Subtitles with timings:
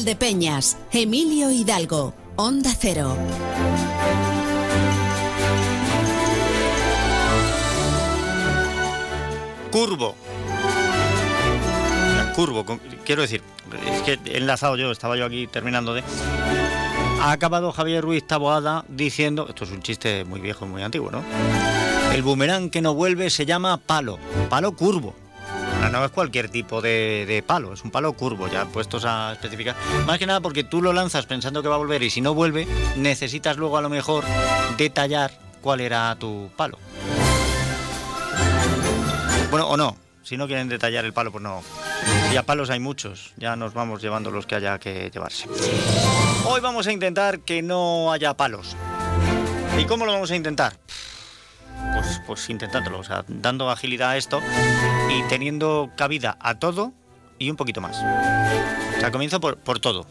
[0.00, 3.14] Valdepeñas, Emilio Hidalgo, Onda Cero.
[9.70, 10.14] Curvo.
[12.34, 12.64] Curvo,
[13.04, 13.42] quiero decir,
[13.94, 16.02] es que he enlazado yo, estaba yo aquí terminando de...
[17.20, 21.22] Ha acabado Javier Ruiz Taboada diciendo, esto es un chiste muy viejo, muy antiguo, ¿no?
[22.14, 25.14] El boomerang que no vuelve se llama palo, palo curvo.
[25.90, 29.74] No es cualquier tipo de, palo, es un palo curvo, ya puestos a especificar.
[30.06, 32.32] Más que nada porque tú lo lanzas pensando que va a volver y si no
[32.32, 32.66] vuelve,
[32.96, 34.24] necesitas luego a lo mejor
[34.78, 36.78] detallar cuál era tu palo.
[39.50, 41.62] Bueno, o no, si no quieren detallar el palo, pues no.
[42.32, 45.48] Ya palos hay muchos, ya nos vamos llevando los que haya que llevarse.
[46.44, 48.76] Hoy vamos a intentar que no haya palos.
[49.78, 50.74] ¿Y cómo lo vamos a intentar?
[51.94, 54.40] Pues, pues intentándolo, o sea, dando agilidad a esto
[55.10, 56.92] y teniendo cabida a todo
[57.38, 57.96] y un poquito más.
[57.96, 60.06] O sea, comienzo por, todo.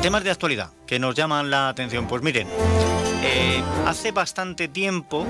[0.00, 2.06] Temas de actualidad que nos llaman la atención.
[2.06, 2.48] Pues miren,
[3.22, 5.26] eh, hace bastante tiempo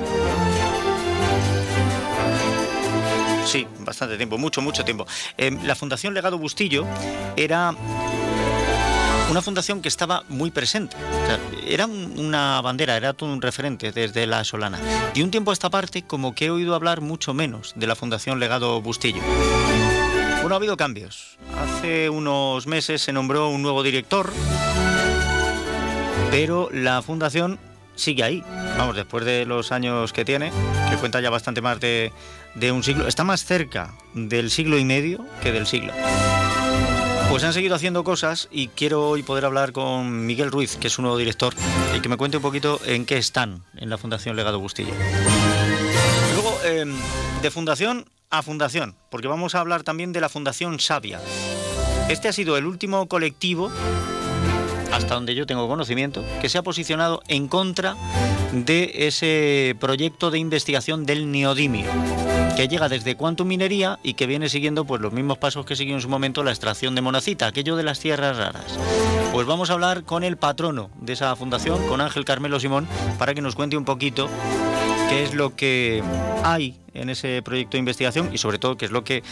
[3.44, 5.06] Sí, bastante tiempo, mucho, mucho tiempo.
[5.36, 6.86] Eh, la Fundación Legado Bustillo
[7.36, 7.74] era
[9.33, 10.94] una fundación que estaba muy presente.
[11.66, 14.78] era una bandera, era todo un referente desde la Solana.
[15.14, 17.97] Y un tiempo a esta parte, como que he oído hablar mucho menos de la
[17.97, 19.22] Fundación Legado Bustillo.
[20.42, 21.39] Bueno, ha habido cambios.
[21.58, 24.30] Hace unos meses se nombró un nuevo director,
[26.30, 27.58] pero la fundación
[27.94, 28.44] sigue ahí.
[28.77, 30.52] Vamos, después de los años que tiene,
[30.91, 32.12] que cuenta ya bastante más de,
[32.55, 35.94] de un siglo, está más cerca del siglo y medio que del siglo.
[37.33, 40.92] Pues han seguido haciendo cosas y quiero hoy poder hablar con Miguel Ruiz, que es
[40.92, 41.55] su nuevo director,
[41.96, 44.92] y que me cuente un poquito en qué están en la Fundación Legado Bustillo.
[46.34, 46.95] Luego, em,
[47.40, 51.23] de fundación a fundación, porque vamos a hablar también de la Fundación Sabia.
[52.11, 53.73] Este ha sido el último colectivo
[55.02, 57.96] hasta donde yo tengo conocimiento, que se ha posicionado en contra
[58.52, 61.90] de ese proyecto de investigación del neodimio,
[62.57, 65.95] que llega desde Quantum Minería y que viene siguiendo pues, los mismos pasos que siguió
[65.95, 68.79] en su momento la extracción de monacita, aquello de las tierras raras.
[69.33, 72.86] Pues vamos a hablar con el patrono de esa fundación, con Ángel Carmelo Simón,
[73.18, 74.29] para que nos cuente un poquito
[75.12, 76.02] qué es lo que
[76.42, 79.23] hay en ese proyecto de investigación y sobre todo qué es lo que eh,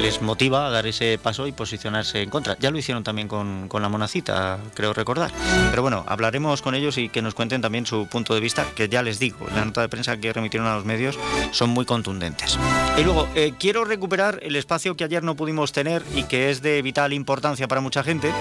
[0.00, 2.56] les motiva a dar ese paso y posicionarse en contra.
[2.60, 5.32] Ya lo hicieron también con, con, la monacita, creo recordar.
[5.70, 8.88] Pero bueno, hablaremos con ellos y que nos cuenten también su punto de vista, que
[8.88, 11.18] ya les digo, la nota de prensa que remitieron a los medios
[11.50, 12.56] son muy contundentes.
[12.96, 16.62] Y luego, eh, quiero recuperar el espacio que ayer no pudimos tener y que es
[16.62, 18.32] de vital importancia para mucha gente,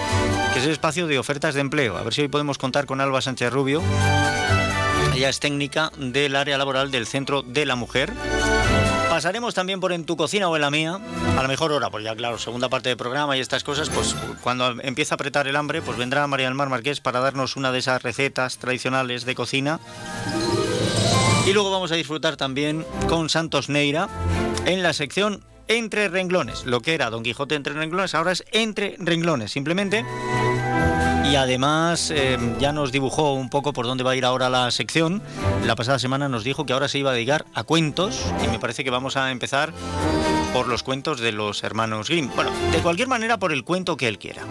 [0.53, 1.97] que es el espacio de ofertas de empleo.
[1.97, 3.81] A ver si hoy podemos contar con Alba Sánchez Rubio
[5.19, 8.13] ella es técnica del área laboral del Centro de la Mujer.
[9.09, 10.97] Pasaremos también por en tu cocina o en la mía,
[11.37, 14.15] a la mejor hora, pues ya claro, segunda parte del programa y estas cosas, pues
[14.41, 17.73] cuando empieza a apretar el hambre, pues vendrá María del Mar Marqués para darnos una
[17.73, 19.81] de esas recetas tradicionales de cocina.
[21.45, 24.07] Y luego vamos a disfrutar también con Santos Neira
[24.65, 26.65] en la sección Entre Renglones.
[26.65, 30.05] Lo que era Don Quijote entre renglones, ahora es Entre Renglones, simplemente
[31.29, 34.71] y además em, ya nos dibujó un poco por dónde va a ir ahora la
[34.71, 35.21] sección.
[35.65, 38.57] La pasada semana nos dijo que ahora se iba a dedicar a cuentos y me
[38.57, 39.71] parece que vamos a empezar
[40.53, 42.31] por los cuentos de los hermanos Grimm.
[42.35, 44.41] Bueno, de cualquier manera por el cuento que él quiera.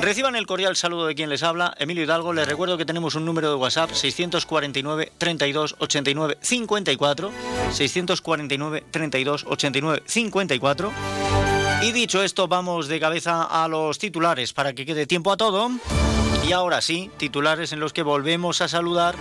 [0.00, 2.32] Reciban el cordial saludo de quien les habla, Emilio Hidalgo.
[2.32, 7.30] Les recuerdo que tenemos un número de WhatsApp 649 32 89 54.
[7.70, 10.92] 649 32 89 54
[11.82, 15.70] y dicho esto, vamos de cabeza a los titulares para que quede tiempo a todo.
[16.46, 19.16] Y ahora sí, titulares en los que volvemos a saludar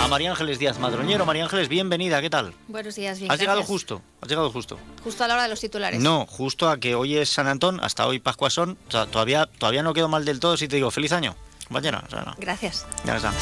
[0.00, 1.24] a María Ángeles Díaz Madroñero.
[1.24, 2.52] María Ángeles, bienvenida, ¿qué tal?
[2.66, 3.30] Buenos días, bien.
[3.30, 4.76] Has llegado justo, has llegado justo.
[5.04, 6.00] Justo a la hora de los titulares.
[6.00, 8.76] No, justo a que hoy es San Antón, hasta hoy Pascuasón.
[8.88, 11.36] O sea, todavía, todavía no quedo mal del todo si te digo feliz año.
[11.68, 12.02] Compañera,
[12.38, 12.86] Gracias.
[13.04, 13.32] Ya está.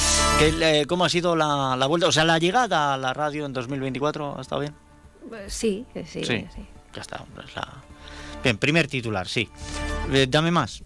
[0.40, 2.08] Eh, ¿Cómo ha sido la, vuelta?
[2.08, 4.74] O sea, la llegada a la radio en 2024, ¿ha estado bien?
[5.46, 6.46] Sí, sí, sí.
[6.94, 7.24] Ya está.
[8.42, 9.48] Bien, primer titular, sí.
[10.12, 10.82] Eh, dame más.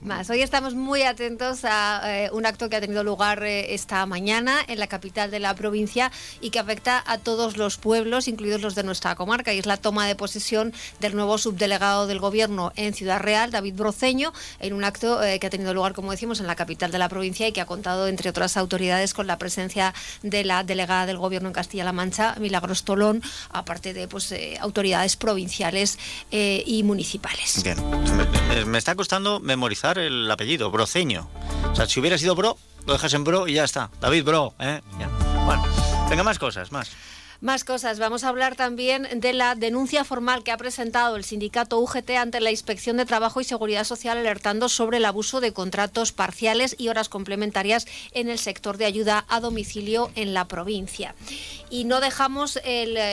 [0.00, 0.28] Más.
[0.30, 4.58] Hoy estamos muy atentos a eh, un acto que ha tenido lugar eh, esta mañana
[4.66, 6.10] en la capital de la provincia
[6.40, 9.76] y que afecta a todos los pueblos, incluidos los de nuestra comarca, y es la
[9.76, 14.84] toma de posesión del nuevo subdelegado del Gobierno en Ciudad Real, David Broceño, en un
[14.84, 17.52] acto eh, que ha tenido lugar, como decimos, en la capital de la provincia y
[17.52, 21.54] que ha contado, entre otras autoridades, con la presencia de la delegada del Gobierno en
[21.54, 25.98] Castilla-La Mancha, Milagros Tolón, aparte de pues, autoridades provinciales
[26.30, 27.62] y municipales.
[27.62, 27.78] Bien,
[28.66, 31.28] me está costando memorizar el apellido, Broceño.
[31.70, 32.56] O sea, si hubiera sido Bro,
[32.86, 33.90] lo dejas en Bro y ya está.
[34.00, 34.80] David Bro, ¿eh?
[35.44, 35.62] Bueno,
[36.08, 36.90] venga, más cosas, más.
[37.44, 37.98] Más cosas.
[37.98, 42.40] Vamos a hablar también de la denuncia formal que ha presentado el sindicato UGT ante
[42.40, 46.88] la Inspección de Trabajo y Seguridad Social alertando sobre el abuso de contratos parciales y
[46.88, 51.14] horas complementarias en el sector de ayuda a domicilio en la provincia.
[51.68, 52.58] Y no dejamos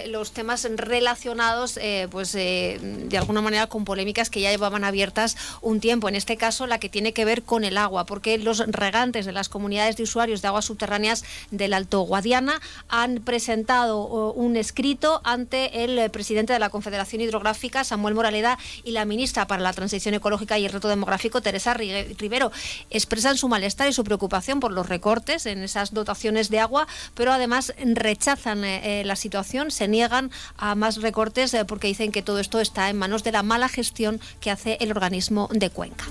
[0.07, 5.35] los temas relacionados, eh, pues eh, de alguna manera con polémicas que ya llevaban abiertas
[5.61, 6.07] un tiempo.
[6.07, 9.33] En este caso, la que tiene que ver con el agua, porque los regantes de
[9.33, 15.83] las comunidades de usuarios de aguas subterráneas del Alto Guadiana han presentado un escrito ante
[15.83, 20.13] el eh, presidente de la Confederación Hidrográfica, Samuel Moraleda, y la ministra para la Transición
[20.13, 22.51] Ecológica y el Reto Demográfico, Teresa Rivero.
[22.89, 27.33] Expresan su malestar y su preocupación por los recortes en esas dotaciones de agua, pero
[27.33, 32.39] además rechazan eh, eh, la situación, se niegan a más recortes porque dicen que todo
[32.39, 36.05] esto está en manos de la mala gestión que hace el organismo de Cuenca.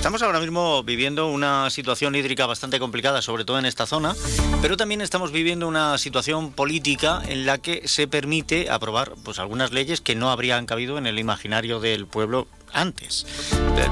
[0.00, 4.14] Estamos ahora mismo viviendo una situación hídrica bastante complicada, sobre todo en esta zona,
[4.62, 9.72] pero también estamos viviendo una situación política en la que se permite aprobar pues, algunas
[9.72, 13.26] leyes que no habrían cabido en el imaginario del pueblo antes.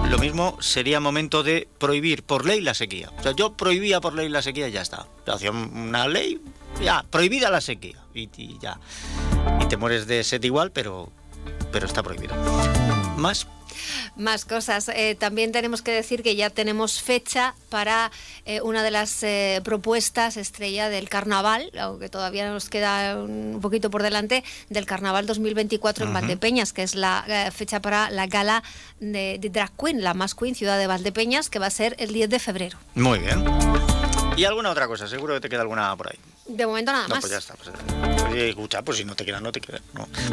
[0.08, 3.11] Lo mismo sería momento de prohibir por ley la sequía.
[3.19, 5.06] O sea, yo prohibía por ley la sequía y ya está.
[5.26, 6.40] Hacía una ley,
[6.82, 7.99] ya, prohibida la sequía.
[8.14, 8.81] Y, y, ya.
[9.61, 11.12] Y te mueres de sed igual, pero,
[11.70, 12.34] pero está prohibido.
[13.19, 13.46] Más
[14.16, 14.88] más cosas.
[14.88, 18.10] Eh, también tenemos que decir que ya tenemos fecha para
[18.44, 23.90] eh, una de las eh, propuestas estrella del carnaval, aunque todavía nos queda un poquito
[23.90, 28.62] por delante, del carnaval 2024 en Valdepeñas, que es la fecha para la gala
[29.00, 32.12] de, de Drag Queen, la más Queen ciudad de Valdepeñas, que va a ser el
[32.12, 32.78] 10 de febrero.
[32.94, 33.44] Muy bien.
[34.36, 35.08] ¿Y alguna otra cosa?
[35.08, 36.19] Seguro que te queda alguna por ahí.
[36.46, 37.20] De momento nada no, más.
[37.20, 37.54] Pues ya está.
[37.54, 39.80] Pues, oye, escucha, pues si no te queda, no te queda.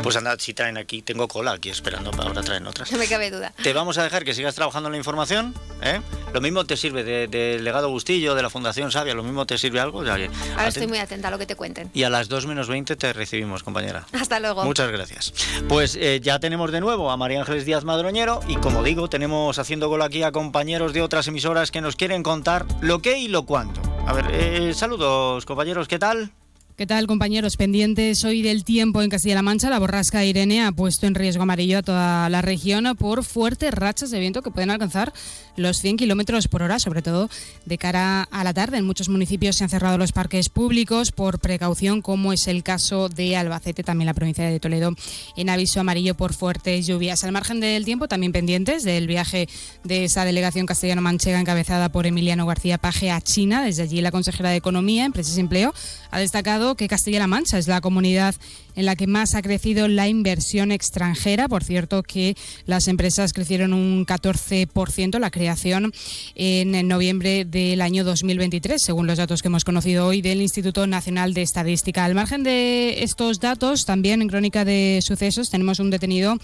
[0.03, 2.91] Pues anda, si traen aquí, tengo cola aquí esperando para ahora traen otras.
[2.91, 3.53] No me cabe duda.
[3.61, 5.53] Te vamos a dejar que sigas trabajando en la información.
[5.81, 6.01] ¿eh?
[6.33, 9.57] Lo mismo te sirve del de legado Bustillo, de la Fundación Sabia, lo mismo te
[9.57, 9.99] sirve algo.
[9.99, 10.27] ahora
[10.67, 11.89] estoy muy atenta a lo que te cuenten.
[11.93, 14.05] Y a las 2 menos 20 te recibimos, compañera.
[14.13, 14.63] Hasta luego.
[14.63, 15.33] Muchas gracias.
[15.67, 19.59] Pues eh, ya tenemos de nuevo a María Ángeles Díaz Madroñero y como digo, tenemos
[19.59, 23.27] haciendo gol aquí a compañeros de otras emisoras que nos quieren contar lo qué y
[23.27, 23.81] lo cuánto.
[24.07, 26.31] A ver, eh, saludos compañeros, ¿qué tal?
[26.77, 27.55] ¿Qué tal, compañeros?
[27.55, 31.77] Pendientes hoy del tiempo en Castilla-La Mancha, la borrasca Irene ha puesto en riesgo amarillo
[31.77, 35.13] a toda la región por fuertes rachas de viento que pueden alcanzar
[35.55, 37.29] los 100 kilómetros por hora, sobre todo
[37.63, 38.77] de cara a la tarde.
[38.77, 43.07] En muchos municipios se han cerrado los parques públicos por precaución, como es el caso
[43.07, 44.93] de Albacete, también la provincia de Toledo,
[45.37, 47.23] en aviso amarillo por fuertes lluvias.
[47.23, 49.47] Al margen del tiempo, también pendientes del viaje
[49.85, 53.63] de esa delegación castellano-manchega encabezada por Emiliano García Paje a China.
[53.63, 55.73] Desde allí, la consejera de Economía, Empresas y Empleo
[56.11, 58.33] ha destacado que Castilla-La Mancha es la comunidad
[58.75, 61.47] en la que más ha crecido la inversión extranjera.
[61.47, 62.35] Por cierto, que
[62.65, 65.93] las empresas crecieron un 14% la creación
[66.35, 71.33] en noviembre del año 2023, según los datos que hemos conocido hoy del Instituto Nacional
[71.33, 72.05] de Estadística.
[72.05, 76.37] Al margen de estos datos, también en Crónica de Sucesos tenemos un detenido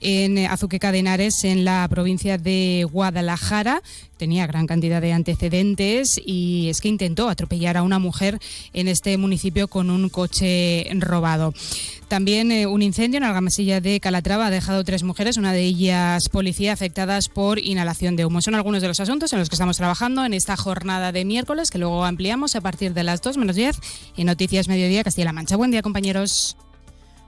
[0.00, 3.82] en Azuqueca de Henares, en la provincia de Guadalajara.
[4.16, 8.38] Tenía gran cantidad de antecedentes y es que intentó atropellar a una mujer
[8.72, 11.54] en este municipio con un coche robado.
[12.08, 16.28] También eh, un incendio en Argamasilla de Calatrava ha dejado tres mujeres, una de ellas
[16.28, 18.40] policía, afectadas por inhalación de humo.
[18.40, 21.70] Son algunos de los asuntos en los que estamos trabajando en esta jornada de miércoles,
[21.70, 23.76] que luego ampliamos a partir de las 2 menos 10
[24.16, 25.56] en Noticias Mediodía Castilla-La Mancha.
[25.56, 26.56] Buen día, compañeros.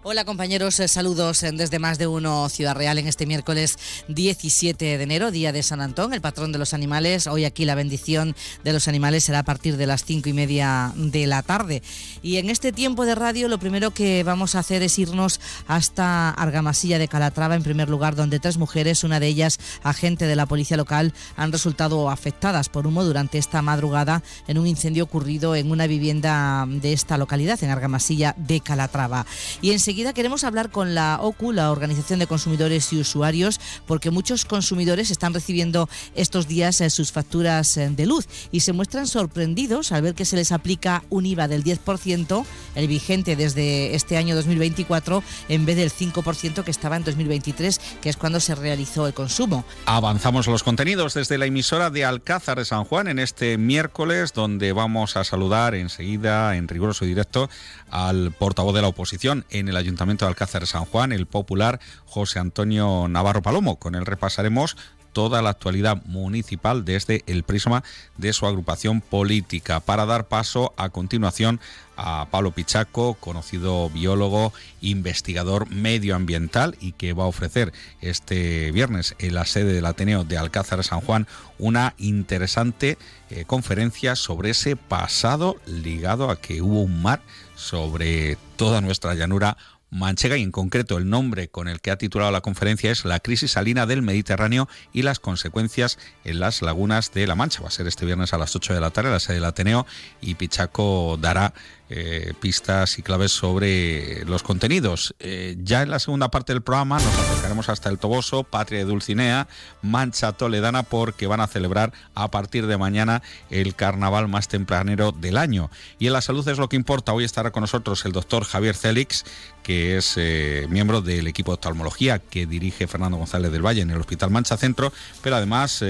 [0.04, 3.78] Hola compañeros, eh, saludos eh, desde más de uno Ciudad Real en este miércoles
[4.09, 7.28] 17 de enero, día de San Antón, el patrón de los animales.
[7.28, 10.92] Hoy aquí la bendición de los animales será a partir de las cinco y media
[10.97, 11.85] de la tarde.
[12.21, 16.30] Y en este tiempo de radio lo primero que vamos a hacer es irnos hasta
[16.30, 20.47] Argamasilla de Calatrava, en primer lugar, donde tres mujeres, una de ellas agente de la
[20.47, 25.71] policía local, han resultado afectadas por humo durante esta madrugada en un incendio ocurrido en
[25.71, 29.26] una vivienda de esta localidad, en Argamasilla de Calatrava.
[29.61, 34.47] Y Enseguida queremos hablar con la OCU, la Organización de Consumidores y Usuarios, porque muchos
[34.47, 39.93] consumidores están recibiendo estos días eh, sus facturas eh, de luz y se muestran sorprendidos
[39.93, 44.35] al ver que se les aplica un IVA del 10%, el vigente desde este año
[44.35, 49.13] 2024, en vez del 5% que estaba en 2023, que es cuando se realizó el
[49.13, 49.67] consumo.
[49.85, 54.73] Avanzamos los contenidos desde la emisora de Alcázar de San Juan en este miércoles, donde
[54.73, 57.51] vamos a saludar enseguida en riguroso directo
[57.93, 61.79] al portavoz de la oposición en el Ayuntamiento de Alcázar de San Juan, el popular
[62.07, 63.77] José Antonio Navarro Palomo.
[63.77, 64.77] Con él repasaremos
[65.13, 67.85] toda la actualidad municipal desde el prisma
[68.17, 69.81] de su agrupación política.
[69.81, 71.61] Para dar paso a continuación
[71.97, 79.35] a Pablo Pichaco, conocido biólogo, investigador medioambiental y que va a ofrecer este viernes en
[79.35, 81.27] la sede del Ateneo de Alcázar de San Juan
[81.59, 82.97] una interesante
[83.31, 87.21] eh, conferencia sobre ese pasado ligado a que hubo un mar
[87.62, 89.57] sobre toda nuestra llanura
[89.92, 93.21] manchega y en concreto el nombre con el que ha titulado la conferencia es La
[93.21, 97.61] crisis salina del Mediterráneo y las consecuencias en las lagunas de La Mancha.
[97.61, 99.87] Va a ser este viernes a las 8 de la tarde la sede del Ateneo
[100.23, 101.52] y Pichaco dará
[101.95, 105.15] eh, pistas y claves sobre los contenidos.
[105.19, 108.87] Eh, ya en la segunda parte del programa nos acercaremos hasta el Toboso, Patria de
[108.87, 109.47] Dulcinea,
[109.83, 115.37] Mancha Toledana, porque van a celebrar a partir de mañana el carnaval más tempranero del
[115.37, 115.71] año.
[115.99, 117.13] Y en la salud es lo que importa.
[117.13, 119.27] Hoy estará con nosotros el doctor Javier Célix,
[119.63, 123.91] que es eh, miembro del equipo de oftalmología que dirige Fernando González del Valle en
[123.91, 125.85] el Hospital Mancha Centro, pero además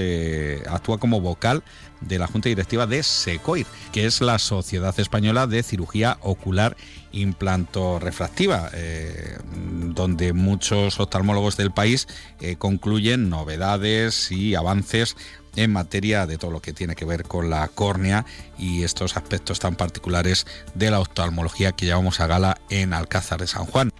[0.67, 1.63] actúa como vocal
[2.07, 6.75] de la Junta Directiva de SECOIR, que es la Sociedad Española de Cirugía Ocular
[7.11, 12.07] Implanto Refractiva, eh, donde muchos oftalmólogos del país
[12.39, 15.15] eh, concluyen novedades y avances
[15.55, 18.25] en materia de todo lo que tiene que ver con la córnea
[18.57, 23.47] y estos aspectos tan particulares de la oftalmología que llevamos a gala en Alcázar de
[23.47, 23.91] San Juan.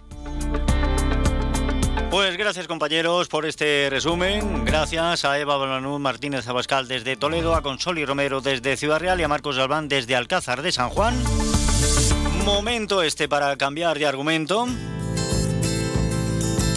[2.14, 4.64] Pues gracias compañeros por este resumen.
[4.64, 9.24] Gracias a Eva Bonanú Martínez Abascal desde Toledo, a Consoli Romero desde Ciudad Real y
[9.24, 11.20] a Marcos Galván desde Alcázar de San Juan.
[12.44, 14.68] Momento este para cambiar de argumento.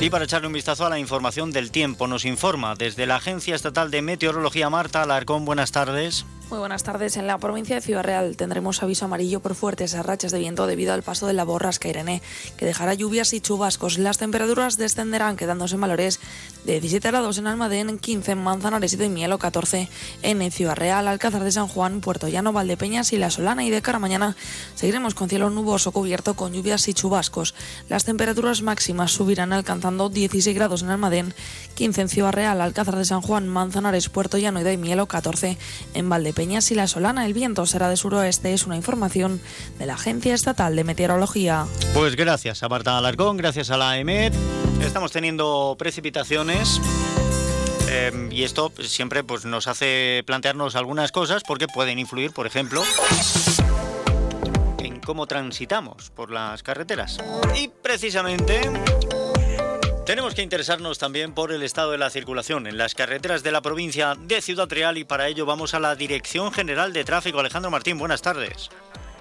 [0.01, 3.53] Y para echarle un vistazo a la información del tiempo, nos informa desde la Agencia
[3.53, 5.45] Estatal de Meteorología Marta Alarcón.
[5.45, 6.25] Buenas tardes.
[6.49, 7.17] Muy buenas tardes.
[7.17, 10.93] En la provincia de Ciudad Real tendremos aviso amarillo por fuertes rachas de viento debido
[10.93, 12.21] al paso de la borrasca Irene,
[12.55, 13.97] que dejará lluvias y chubascos.
[13.97, 16.21] Las temperaturas descenderán quedándose en valores
[16.63, 19.89] de 17 grados en Almadén, 15 en Manzanares y de Mielo, 14
[20.21, 23.65] en Ciudad Real, Alcázar de San Juan, Puerto Llano, Valdepeñas y La Solana.
[23.65, 24.37] Y de cara a mañana
[24.75, 27.55] seguiremos con cielo nuboso cubierto con lluvias y chubascos.
[27.89, 31.33] Las temperaturas máximas subirán alcanzando 16 grados en Almadén,
[31.75, 35.57] 15 en Ciudad Real, Alcázar de San Juan, Manzanares, Puerto Llano y de Mielo, 14
[35.93, 37.25] en Valdepeñas Peñas y La Solana.
[37.25, 39.41] El viento será de suroeste, es una información
[39.79, 41.65] de la Agencia Estatal de Meteorología.
[41.95, 44.35] Pues gracias a Marta Alarcón, gracias a la EMET.
[44.79, 46.79] Estamos teniendo precipitaciones.
[47.89, 52.83] Eh, y esto siempre pues, nos hace plantearnos algunas cosas porque pueden influir, por ejemplo,
[54.77, 57.17] en cómo transitamos por las carreteras.
[57.59, 58.61] Y precisamente
[60.07, 63.61] tenemos que interesarnos también por el estado de la circulación en las carreteras de la
[63.61, 67.41] provincia de Ciudad Real y para ello vamos a la Dirección General de Tráfico.
[67.41, 68.69] Alejandro Martín, buenas tardes.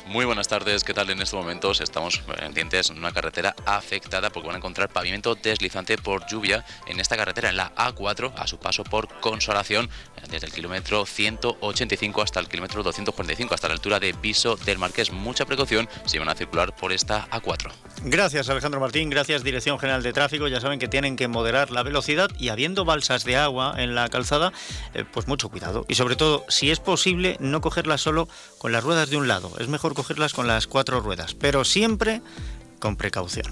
[0.07, 1.11] Muy buenas tardes, ¿qué tal?
[1.11, 5.99] En estos momentos estamos pendientes en una carretera afectada porque van a encontrar pavimento deslizante
[5.99, 9.91] por lluvia en esta carretera, en la A4, a su paso por Consolación,
[10.31, 15.11] desde el kilómetro 185 hasta el kilómetro 245, hasta la altura de Viso del Marqués.
[15.11, 17.73] Mucha precaución si van a circular por esta A4.
[18.05, 20.47] Gracias Alejandro Martín, gracias Dirección General de Tráfico.
[20.47, 24.09] Ya saben que tienen que moderar la velocidad y habiendo balsas de agua en la
[24.09, 24.53] calzada,
[24.95, 25.85] eh, pues mucho cuidado.
[25.89, 29.53] Y sobre todo, si es posible, no cogerla solo con las ruedas de un lado.
[29.59, 32.21] Es mejor cogerlas con las cuatro ruedas, pero siempre
[32.79, 33.47] con precaución.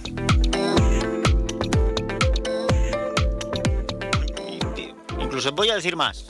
[5.19, 6.27] Incluso voy a decir más.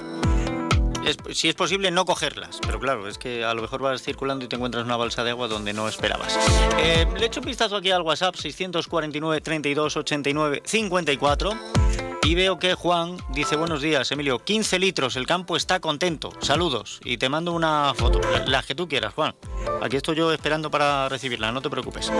[1.32, 2.58] si es posible, no cogerlas.
[2.64, 5.30] Pero claro, es que a lo mejor vas circulando y te encuentras una balsa de
[5.30, 6.38] agua donde no esperabas.
[6.78, 12.13] Eh, le echo un vistazo aquí al WhatsApp 649 32 89 54.
[12.24, 17.00] Y veo que Juan dice buenos días, Emilio, 15 litros, el campo está contento, saludos.
[17.04, 19.34] Y te mando una foto, la que tú quieras, Juan.
[19.82, 22.10] Aquí estoy yo esperando para recibirla, no te preocupes.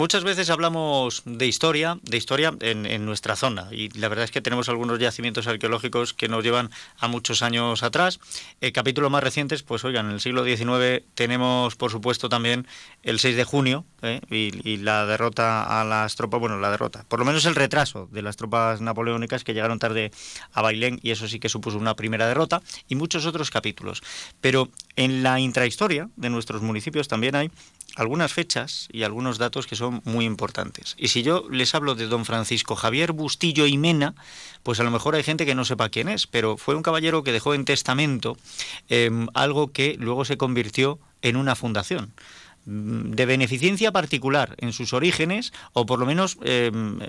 [0.00, 4.40] Muchas veces hablamos de historia, de historia en, nuestra zona y la verdad es que
[4.40, 8.18] tenemos algunos yacimientos arqueológicos que nos llevan a muchos años atrás.
[8.62, 12.66] El capítulo más recientes, pues oigan, en el siglo XIX tenemos por supuesto también
[13.02, 14.22] el 6 de junio ¿eh?
[14.30, 18.22] y, la derrota a las tropas, bueno, la derrota, por lo menos el retraso de
[18.22, 20.12] las tropas napoleónicas que llegaron tarde
[20.54, 24.02] a Bailén y eso sí que supuso una primera derrota y muchos otros capítulos.
[24.40, 27.50] Pero en la intrahistoria de nuestros municipios también hay
[27.96, 30.94] algunas fechas y algunos datos que son muy importantes.
[30.98, 34.14] Y si yo les hablo de don Francisco Javier Bustillo y Mena,
[34.62, 37.24] pues a lo mejor hay gente que no sepa quién es, pero fue un caballero
[37.24, 38.36] que dejó en testamento
[38.88, 42.12] em, algo que luego se convirtió en una fundación.
[42.70, 47.00] Mm, de beneficencia particular en sus orígenes, o por lo menos em,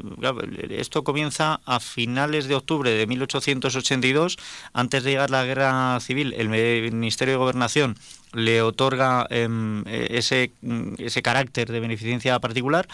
[0.72, 4.38] esto comienza a finales de octubre de 1882,
[4.74, 7.96] antes de llegar la guerra civil, el Ministerio de Gobernación
[8.34, 10.54] le otorga em, ese,
[10.98, 12.88] ese carácter de beneficencia particular,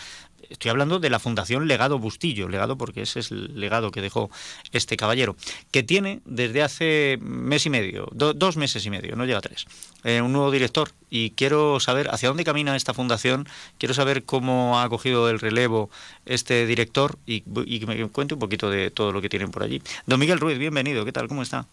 [0.49, 4.29] Estoy hablando de la Fundación Legado Bustillo, legado porque ese es el legado que dejó
[4.71, 5.35] este caballero,
[5.71, 9.65] que tiene desde hace mes y medio, dos meses y medio, no llega a tres,
[10.03, 10.89] eh, un nuevo director.
[11.09, 15.89] Y quiero saber hacia dónde camina esta fundación, quiero saber cómo ha cogido el relevo
[16.25, 19.81] este director y, que me cuente un poquito de todo lo que tienen por allí.
[20.05, 21.27] Don Miguel Ruiz, bienvenido, ¿qué tal?
[21.27, 21.65] ¿Cómo está?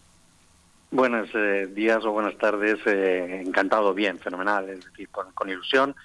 [0.91, 5.95] Buenos eh, días o buenas tardes, eh, encantado, bien, fenomenal, es decir, con ilusión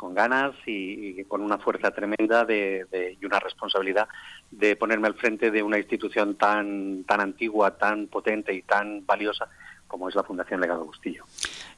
[0.00, 4.08] con ganas y, con una fuerza tremenda de, y una responsabilidad
[4.50, 9.46] de ponerme al frente de una institución tan, tan antigua, tan potente y tan valiosa
[9.86, 11.24] como es la Fundación Legado Bustillo.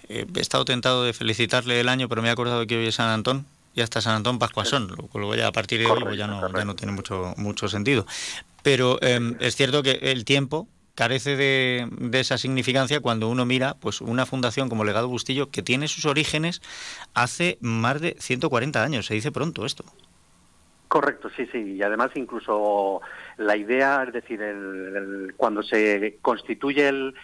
[0.09, 2.95] Eh, he estado tentado de felicitarle el año, pero me he acordado que hoy es
[2.95, 6.17] San Antón y hasta San Antón Pascuasón, lo cual ya a partir de hoy pues
[6.17, 8.07] ya no, ya no tiene mucho, mucho sentido.
[8.63, 14.01] Pero em, es cierto que el tiempo carece de, esa significancia cuando uno mira pues
[14.01, 16.61] una fundación como Legado Bustillo que tiene sus orígenes
[17.15, 19.85] hace más de 140 años, se dice pronto esto.
[20.89, 23.01] Correcto, sí, sí, y además incluso
[23.39, 24.41] la idea, es decir,
[25.39, 27.15] cuando se constituye el,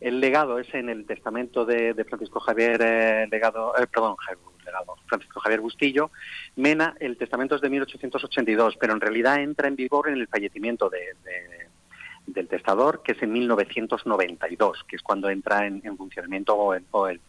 [0.00, 4.16] el, legado es en el testamento de, Francisco Javier eh, Legado, eh, perdón,
[4.64, 6.10] legado, Francisco Javier Bustillo,
[6.56, 10.88] Mena, el testamento es de 1882, pero en realidad entra en vigor en el fallecimiento
[10.88, 11.10] de
[12.32, 16.74] del testador, que es en 1992, que es cuando entra en, funcionamiento o,
[17.08, 17.20] el,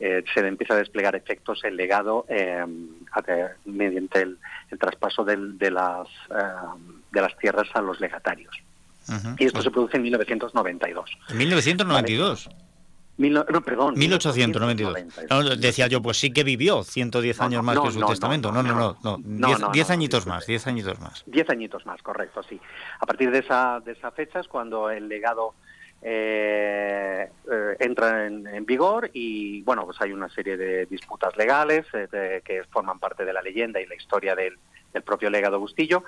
[0.00, 2.64] eh, se empieza a desplegar efectos el legado eh,
[3.64, 4.38] mediante el,
[4.78, 5.36] traspaso de,
[5.70, 6.42] las, eh,
[7.12, 8.54] de las tierras a los legatarios.
[9.38, 11.10] Y esto se produce en 1992.
[11.28, 12.48] ¿En 1992?
[13.16, 13.94] No, perdón.
[13.96, 15.60] 1892.
[15.60, 18.50] decía yo, pues sí que vivió 110 años más que su testamento.
[18.50, 19.18] No, no, no.
[19.24, 21.22] no, 10 añitos más, 10 añitos más.
[21.26, 22.60] 10 añitos más, correcto, sí.
[23.00, 25.54] A partir de esa, de esa fecha es cuando el legado
[26.02, 32.42] eh, eh, entra en, vigor y, bueno, pues hay una serie de disputas legales eh,
[32.44, 34.58] que forman parte de la leyenda y la historia del,
[34.92, 36.04] del propio legado Bustillo.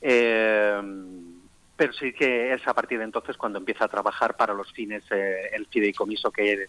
[0.00, 0.80] Eh,
[1.76, 5.02] pero sí que es a partir de entonces cuando empieza a trabajar para los fines
[5.10, 6.68] eh, el fideicomiso que,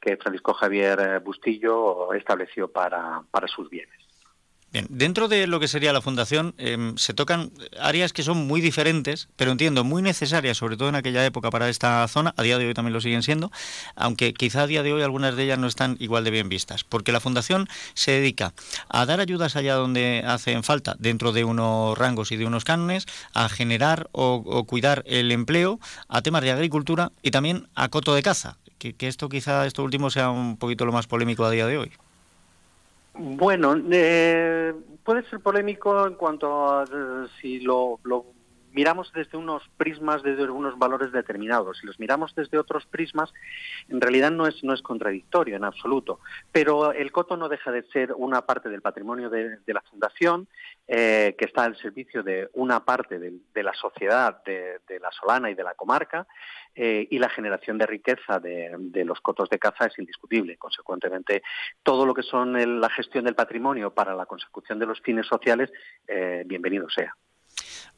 [0.00, 4.01] que Francisco Javier eh, Bustillo estableció para, para sus bienes.
[4.72, 8.62] Bien, dentro de lo que sería la fundación em, se tocan áreas que son muy
[8.62, 12.32] diferentes, pero entiendo muy necesarias, sobre todo en aquella época para esta zona.
[12.38, 13.52] A día de hoy también lo siguen siendo,
[13.96, 16.84] aunque quizá a día de hoy algunas de ellas no están igual de bien vistas,
[16.84, 18.54] porque la fundación se dedica
[18.88, 23.04] a dar ayudas allá donde hacen falta, dentro de unos rangos y de unos cánones,
[23.34, 28.22] a generar o, cuidar el empleo, a temas de agricultura y también a coto de
[28.22, 28.56] caza.
[28.78, 31.92] Que esto quizá esto último sea un poquito lo más polémico a día de hoy.
[33.14, 34.72] Bueno, eh,
[35.04, 38.00] puede ser polémico en cuanto a eh, si lo,
[38.72, 41.78] miramos desde unos prismas, desde unos valores determinados.
[41.78, 43.32] Si los miramos desde otros prismas,
[43.88, 46.20] en realidad no es, no es contradictorio en absoluto.
[46.50, 50.48] Pero el coto no deja de ser una parte del patrimonio de, la Fundación,
[50.86, 55.54] eh, que está al servicio de una parte de, la sociedad de, la Solana y
[55.54, 56.26] de la comarca,
[56.74, 60.56] eh, y la generación de riqueza de, los cotos de caza es indiscutible.
[60.56, 61.42] Consecuentemente,
[61.82, 65.70] todo lo que son la gestión del patrimonio para la consecución de los fines sociales,
[66.06, 67.14] eh, bienvenido sea.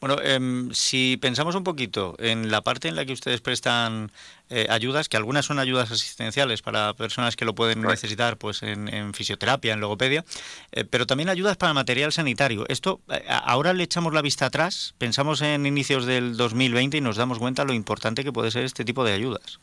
[0.01, 4.11] Bueno, em, si pensamos un poquito en la parte en la que ustedes prestan
[4.51, 9.15] eh, ayudas, que algunas son ayudas asistenciales para personas que lo pueden necesitar, pues en,
[9.15, 10.25] fisioterapia, en logopedia,
[10.73, 12.67] eh, pero también ayudas para material sanitario.
[12.69, 17.17] Esto, eh, ahora le echamos la vista atrás, pensamos en inicios del 2020 y nos
[17.17, 19.61] damos cuenta lo importante que puede ser este tipo de ayudas.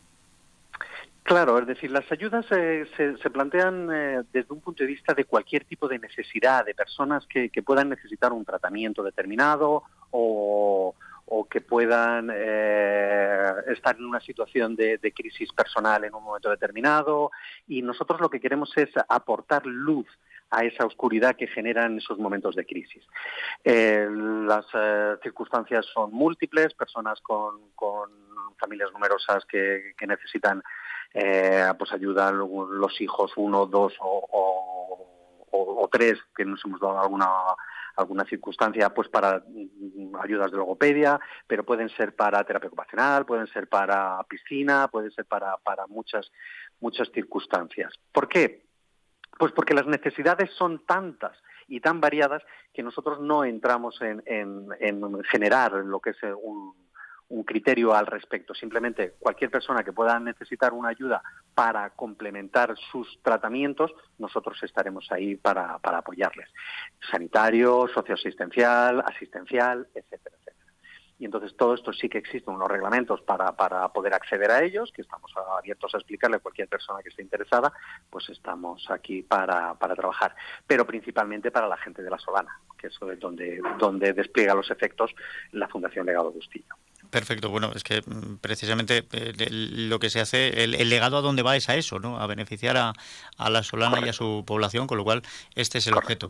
[1.24, 3.88] Claro, es decir, las ayudas se, se, plantean
[4.34, 7.90] desde un punto de vista de cualquier tipo de necesidad, de personas que, que puedan
[7.90, 10.96] necesitar un tratamiento determinado o,
[11.50, 17.32] que puedan eh, estar en una situación de, crisis personal en un momento determinado.
[17.68, 20.08] Y nosotros lo que queremos es aportar luz
[20.50, 23.04] a esa oscuridad que generan esos momentos de crisis.
[23.64, 27.60] Eh, las eh, circunstancias son múltiples, personas con,
[28.60, 30.62] familias numerosas que, necesitan
[31.78, 37.28] pues ayuda, los hijos, uno, dos o, tres, que nos hemos dado alguna
[37.96, 43.48] alguna circunstancia pues para mm, ayudas de logopedia, pero pueden ser para terapia ocupacional, pueden
[43.48, 46.32] ser para piscina, pueden ser para, para muchas,
[46.80, 47.94] muchas circunstancias.
[48.12, 48.66] ¿Por qué?
[49.38, 54.68] Pues porque las necesidades son tantas y tan variadas que nosotros no entramos en, en,
[54.80, 56.76] en generar lo que es un,
[57.32, 58.54] un criterio al respecto.
[58.54, 61.24] Simplemente cualquier persona que pueda necesitar una ayuda
[61.56, 66.50] para complementar sus tratamientos, nosotros estaremos ahí para, apoyarles.
[67.10, 70.74] Sanitario, socioasistencial, asistencial, etcétera, etcétera.
[71.20, 73.54] Y entonces todo esto sí que existen unos reglamentos para,
[73.94, 77.72] poder acceder a ellos, que estamos abiertos a explicarle a cualquier persona que esté interesada,
[78.10, 80.36] pues estamos aquí para, trabajar.
[80.68, 85.14] Pero principalmente para la gente de la Solana, que es donde, donde despliega los efectos
[85.52, 86.76] la Fundación Legado Bustillo.
[87.12, 91.44] Perfecto, bueno, es que mm, precisamente eh, lo que se hace, el, legado a dónde
[91.44, 92.18] va es a eso, ¿no?
[92.18, 92.94] A beneficiar a,
[93.50, 95.22] la Solana y a su población, con lo cual
[95.54, 96.30] este es el objeto.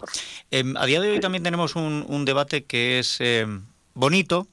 [0.49, 3.63] Em, a día de hoy también tenemos un, debate que es em,
[3.93, 4.47] bonito,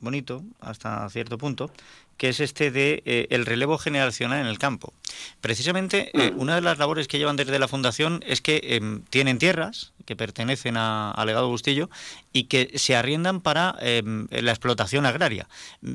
[0.00, 1.70] bonito hasta cierto punto,
[2.16, 4.92] que es este de eh, el relevo generacional en el campo.
[5.40, 6.40] Precisamente eh, mm.
[6.40, 10.16] una de las labores que llevan desde la fundación es que em, tienen tierras que
[10.16, 11.88] pertenecen a, Legado Bustillo
[12.32, 15.46] y que se arriendan para em, la explotación agraria.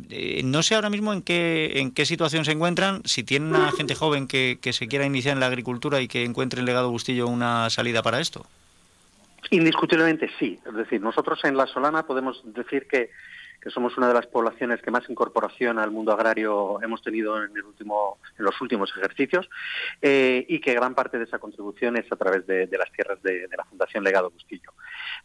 [0.10, 3.72] Eh, no sé ahora mismo en qué en qué situación se encuentran, si tienen a
[3.72, 6.90] gente joven que, que se quiera iniciar en la agricultura y que encuentre en Legado
[6.90, 8.46] Bustillo una salida para esto.
[9.52, 10.60] Indiscutiblemente sí.
[10.66, 13.12] Es decir, nosotros en La Solana podemos decir que
[13.62, 17.56] que somos una de las poblaciones que más incorporación al mundo agrario hemos tenido en,
[17.56, 19.50] el último, en los últimos ejercicios
[20.02, 23.48] eh, y que gran parte de esa contribución es a través de, las tierras de,
[23.56, 24.74] la Fundación Legado Bustillo.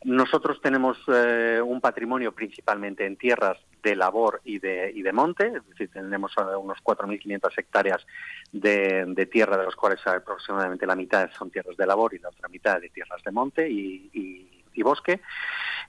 [0.04, 5.46] Nosotros tenemos eh, un patrimonio principalmente en tierras de labor y de, y de monte,
[5.46, 8.06] es decir, tenemos eh, unos 4.500 hectáreas
[8.52, 12.48] de, tierra, de los cuales aproximadamente la mitad son tierras de labor y la otra
[12.48, 15.20] mitad de tierras de monte y bosque,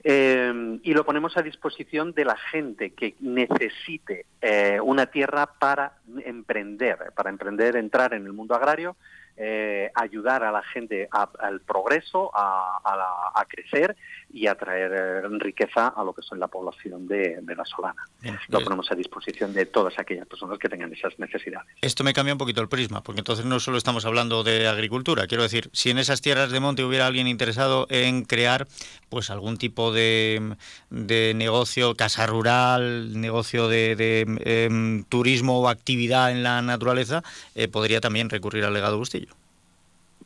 [0.03, 5.93] eh, y lo ponemos a disposición de la gente que necesite eh, una tierra para
[6.25, 8.95] emprender, para emprender, entrar en el mundo agrario
[9.37, 14.20] eh, ayudar a la gente al progreso, a, crecer y a
[14.57, 18.07] traer eh, riqueza a lo que son la población de, la Solana.
[18.49, 21.67] lo ponemos a disposición de todas aquellas personas que tengan esas necesidades.
[21.81, 25.27] Esto me cambia un poquito el prisma, porque entonces no solo estamos hablando de agricultura.
[25.27, 28.67] Quiero decir, si en esas tierras de monte hubiera alguien interesado en crear
[29.09, 30.55] pues algún tipo de,
[30.89, 37.23] negocio, casa rural, negocio de, em, turismo o actividad en la naturaleza,
[37.55, 39.40] eh, podría también recurrir al legado Bustillo.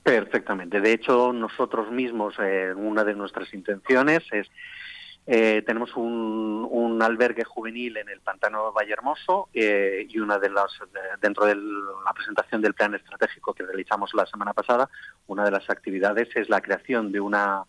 [0.06, 0.82] Perfectamente.
[0.82, 4.48] De hecho, nosotros mismos, eh, una de nuestras intenciones es
[5.26, 10.72] eh, tenemos un, albergue juvenil en el pantano Valle Hermoso eh, y una de las
[11.20, 14.90] dentro de la presentación del plan estratégico que realizamos la semana pasada,
[15.26, 17.64] una de las actividades es la creación de una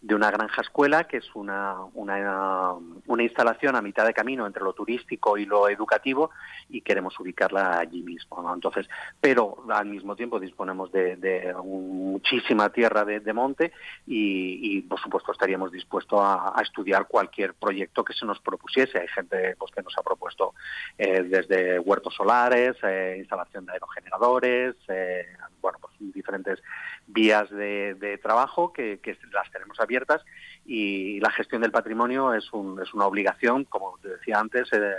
[0.00, 2.76] de una granja escuela, que es una, una,
[3.20, 6.30] instalación a mitad de camino entre lo turístico y lo educativo,
[6.68, 8.54] y queremos ubicarla allí mismo.
[8.54, 8.88] Entonces,
[9.20, 13.72] pero al mismo tiempo disponemos de, muchísima tierra de, monte
[14.06, 19.00] y, por supuesto, estaríamos dispuestos a, estudiar cualquier proyecto que se nos propusiese.
[19.00, 20.54] Hay gente pues, que nos ha propuesto
[20.96, 25.26] eh, desde huertos solares, eh, instalación de aerogeneradores, eh,
[25.60, 26.60] bueno, pues diferentes
[27.06, 29.00] vías de, trabajo que,
[29.32, 30.22] las tenemos abiertas
[30.64, 34.92] y la gestión del patrimonio es, un, es una obligación, como te decía antes, eh,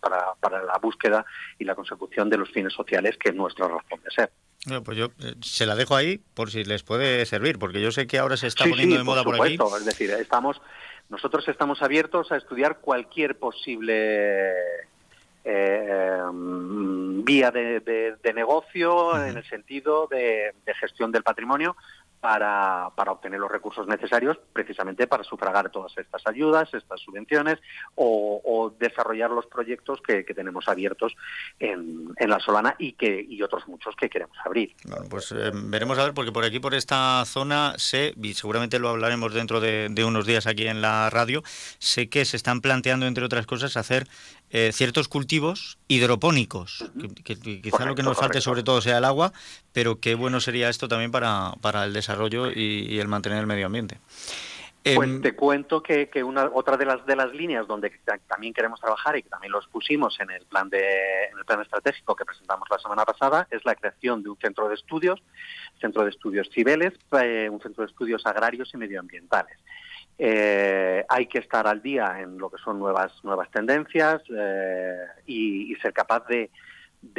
[0.00, 1.24] para, para la búsqueda
[1.58, 4.32] y la consecución de los fines sociales que es nuestra razón de ser.
[4.84, 8.06] pues yo eh, se la dejo ahí por si les puede servir, porque yo sé
[8.06, 9.58] que ahora se está poniendo de moda por, aquí.
[9.78, 10.60] Es decir, estamos,
[11.08, 14.52] nosotros estamos abiertos a estudiar cualquier posible
[15.44, 16.20] eh,
[17.24, 21.76] vía de, negocio en el sentido de, gestión del patrimonio
[22.20, 27.58] para, para, obtener los recursos necesarios precisamente para sufragar todas estas ayudas, estas subvenciones
[27.96, 31.14] o, desarrollar los proyectos que, tenemos abiertos
[31.58, 34.74] en, en, la Solana y que y otros muchos que queremos abrir.
[34.84, 38.78] Bueno, pues eh, veremos a ver, porque por aquí, por esta zona, sé, y seguramente
[38.78, 41.42] lo hablaremos dentro de, de unos días aquí en la radio,
[41.78, 44.06] sé que se están planteando, entre otras cosas, hacer
[44.54, 46.84] eh, ciertos cultivos hidropónicos,
[47.24, 49.32] que, quizá lo que nos falte sobre todo sea el agua,
[49.72, 53.64] pero qué bueno sería esto también para, para el desarrollo y, el mantener el medio
[53.64, 53.98] ambiente.
[54.84, 57.92] Pues em, te cuento que, que, una otra de las de las líneas donde
[58.26, 60.84] también queremos trabajar y que también los pusimos en el plan de
[61.30, 64.68] en el plan estratégico que presentamos la semana pasada es la creación de un centro
[64.68, 65.22] de estudios,
[65.80, 69.56] centro de estudios civiles, eh, un centro de estudios agrarios y medioambientales.
[70.18, 75.74] Eh, hay que estar al día en lo que son nuevas nuevas tendencias eh, y,
[75.76, 76.50] ser capaz de,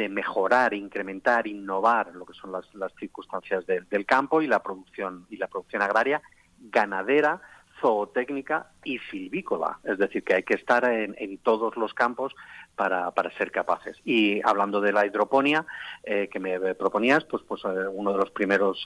[0.08, 2.64] mejorar, incrementar, innovar lo que son las,
[2.98, 6.22] circunstancias del campo y la producción y la producción agraria,
[6.58, 7.42] ganadera,
[7.80, 9.78] zootécnica y silvícola.
[9.84, 12.34] Es decir, que hay que estar en, todos los campos
[12.74, 13.98] para, ser capaces.
[14.04, 15.66] Y hablando de la hidroponía
[16.04, 18.82] eh, que me proponías, pues, pues uno de los primeros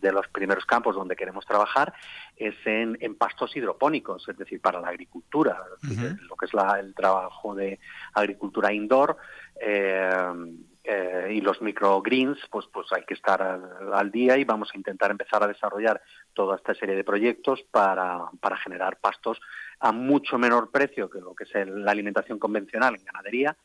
[0.00, 1.92] de los primeros campos donde queremos trabajar
[2.36, 7.78] es en, pastos hidropónicos, es decir, para la agricultura, lo que es el trabajo de
[8.14, 9.16] agricultura indoor.
[9.60, 14.76] Eh, eh, y los microgreens, pues, pues hay que estar al, día y vamos a
[14.76, 16.00] intentar empezar a desarrollar
[16.32, 19.40] toda esta serie de proyectos para, para generar pastos
[19.80, 23.56] a mucho menor precio que lo que es la alimentación convencional en ganadería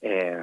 [0.00, 0.42] eh,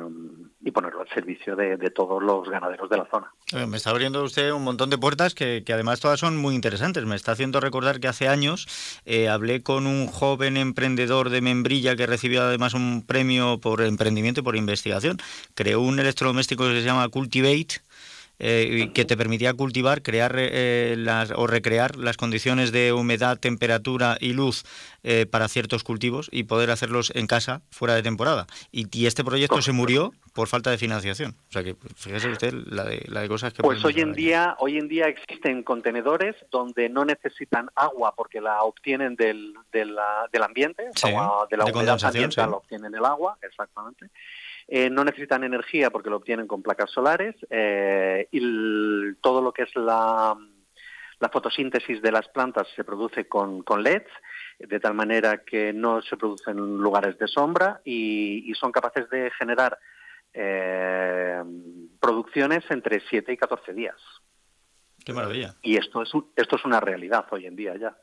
[0.62, 3.32] y ponerlo al servicio de, todos los ganaderos de la zona.
[3.68, 7.06] Me está abriendo usted un montón de puertas que, además todas son muy interesantes.
[7.06, 8.68] Me está haciendo recordar que hace años
[9.06, 14.42] eh, hablé con un joven emprendedor de Membrilla que recibió además un premio por emprendimiento
[14.42, 15.18] y por investigación.
[15.54, 17.85] Creó un electrodoméstico que se llama Cultivate
[18.40, 24.18] eh, que te permitía cultivar, crear eh, las, o recrear las condiciones de humedad, temperatura
[24.20, 24.64] y luz
[25.04, 28.46] eh, para ciertos cultivos y poder hacerlos en casa fuera de temporada.
[28.72, 31.36] Y, este proyecto se murió por falta de financiación.
[31.50, 33.62] O sea que fíjese usted la de, la de cosas que...
[33.62, 38.64] Pues hoy en, día, hoy en día existen contenedores donde no necesitan agua porque la
[38.64, 39.96] obtienen del, del,
[40.32, 44.10] del ambiente, agua de la humedad ambiental obtienen el agua, exactamente
[44.68, 49.64] eh, no necesitan energía porque lo obtienen con placas solares eh, y todo lo que
[49.64, 50.36] es la,
[51.32, 54.10] fotosíntesis de las plantas se produce con, LEDs,
[54.60, 59.78] de tal manera que no se producen lugares de sombra y, son capaces de generar
[60.34, 61.44] eh,
[62.00, 63.96] producciones entre 7 y 14 días.
[65.04, 65.56] Qué maravilla.
[65.62, 67.96] Y esto es, esto es una realidad hoy en día ya.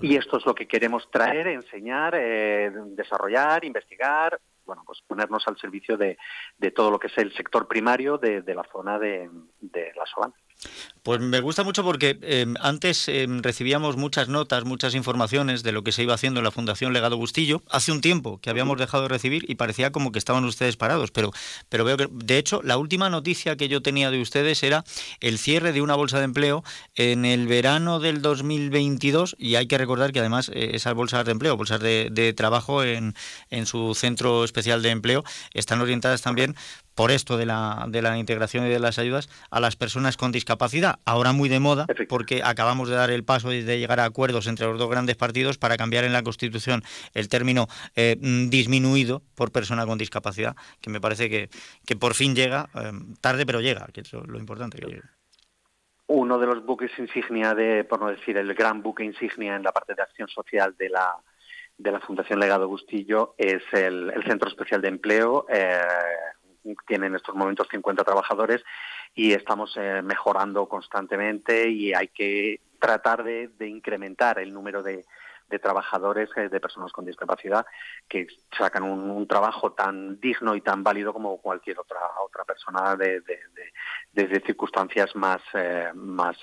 [0.00, 5.96] Y esto es lo que queremos traer, enseñar, desarrollar, investigar, bueno, pues ponernos al servicio
[5.96, 6.18] de,
[6.58, 10.34] de todo lo que es el sector primario de, la zona de, de la Solana.
[11.06, 15.84] Pues me gusta mucho porque em, antes em, recibíamos muchas notas, muchas informaciones de lo
[15.84, 17.62] que se iba haciendo en la Fundación Legado Bustillo.
[17.70, 21.12] Hace un tiempo que habíamos dejado de recibir y parecía como que estaban ustedes parados,
[21.12, 21.30] pero,
[21.68, 24.84] pero veo que, de hecho, la última noticia que yo tenía de ustedes era
[25.20, 26.64] el cierre de una bolsa de empleo
[26.96, 31.30] en el verano del 2022 y hay que recordar que además eh, esas bolsas de
[31.30, 33.14] empleo, bolsas de, de trabajo en,
[33.50, 36.56] en su centro especial de empleo, están orientadas también
[36.96, 40.32] por esto de la, de la integración y de las ayudas a las personas con
[40.32, 40.98] discapacidad.
[41.04, 44.48] Ahora muy de moda, porque acabamos de dar el paso y de llegar a acuerdos
[44.48, 46.82] entre los dos grandes partidos para cambiar en la Constitución
[47.14, 51.50] el término eh, mm, disminuido por persona con discapacidad, que me parece que,
[51.86, 55.02] que por fin llega, eh, tarde pero llega, que es lo, importante que
[56.06, 59.72] Uno de los buques insignia de, por no decir el gran buque insignia en la
[59.72, 61.14] parte de acción social de la
[61.78, 65.78] de la Fundación Legado Bustillo es el, Centro Especial de Empleo, eh,
[66.86, 68.64] tiene en estos momentos 50 trabajadores
[69.14, 75.04] y estamos eh, mejorando constantemente y hay que tratar de, incrementar el número de,
[75.48, 77.64] de trabajadores, eh, de personas con discapacidad,
[78.08, 78.26] que
[78.56, 83.22] sacan un, trabajo tan digno y tan válido como cualquier otra otra persona de,
[84.12, 86.36] desde circunstancias más, eh, más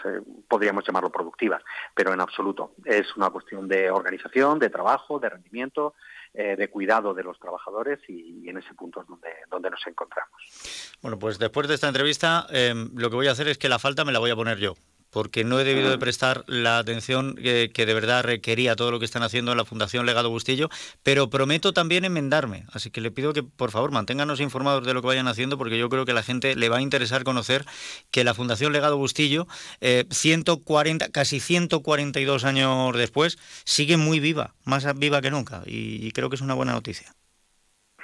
[0.47, 1.61] podríamos llamarlo productivas,
[1.93, 2.73] pero en absoluto.
[2.83, 5.93] Es una cuestión de organización, de trabajo, de rendimiento,
[6.33, 10.97] de cuidado de los trabajadores y, en ese punto es donde, donde nos encontramos.
[11.01, 14.03] Bueno, pues después de esta entrevista, lo que voy a hacer es que la falta
[14.03, 14.73] me la voy a poner yo
[15.13, 19.05] porque no he debido de prestar la atención que, de verdad requería todo lo que
[19.05, 20.69] están haciendo en la Fundación Legado Bustillo,
[21.03, 22.65] pero prometo también enmendarme.
[22.73, 25.77] Así que le pido que, por favor, manténganos informados de lo que vayan haciendo, porque
[25.77, 27.63] yo creo que a la gente le va a interesar conocer
[28.11, 29.47] que la Fundación Legado Bustillo,
[29.79, 36.29] 140, eh, casi 142 años después, sigue muy viva, más viva que nunca, y, creo
[36.29, 37.13] que es una buena noticia.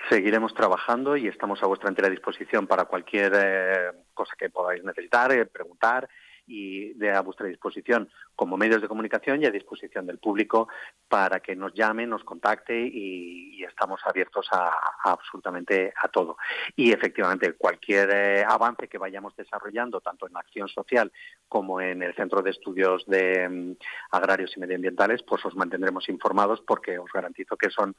[0.10, 5.32] Seguiremos trabajando y estamos a vuestra entera disposición para cualquier eh, cosa que podáis necesitar,
[5.32, 6.10] eh, preguntar
[6.50, 10.68] y de a vuestra disposición como medios de comunicación y a disposición del público
[11.08, 14.72] para que nos llame, nos contacte y, estamos abiertos a,
[15.04, 16.38] absolutamente a todo.
[16.76, 21.12] Y efectivamente cualquier eh, avance que vayamos desarrollando, tanto en acción social
[21.48, 23.72] como en el Centro de Estudios de mm,
[24.12, 27.96] Agrarios y Medioambientales, pues os mantendremos informados porque os garantizo que son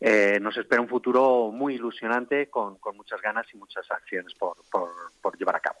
[0.00, 4.56] eh, nos espera un futuro muy ilusionante con, muchas ganas y muchas acciones por,
[5.22, 5.78] por llevar a cabo.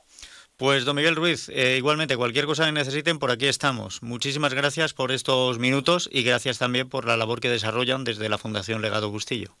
[0.56, 4.02] Pues don Miguel Ruiz, eh, igualmente cualquier cosa que necesiten, por aquí estamos.
[4.02, 8.38] Muchísimas gracias por estos minutos y gracias también por la labor que desarrollan desde la
[8.38, 9.56] Fundación Legado Bustillo.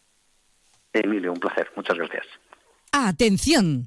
[0.92, 1.68] Emilio, un placer.
[1.74, 2.26] Muchas gracias.
[2.92, 3.84] Atención.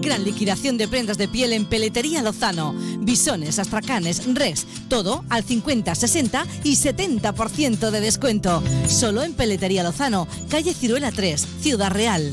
[0.00, 2.74] Gran liquidación de prendas de piel en Peletería Lozano.
[3.00, 8.62] Bisones, astracanes, res, todo al 50, 60 y 70% de descuento.
[8.86, 12.32] Solo en Peletería Lozano, calle Ciruela 3, Ciudad Real.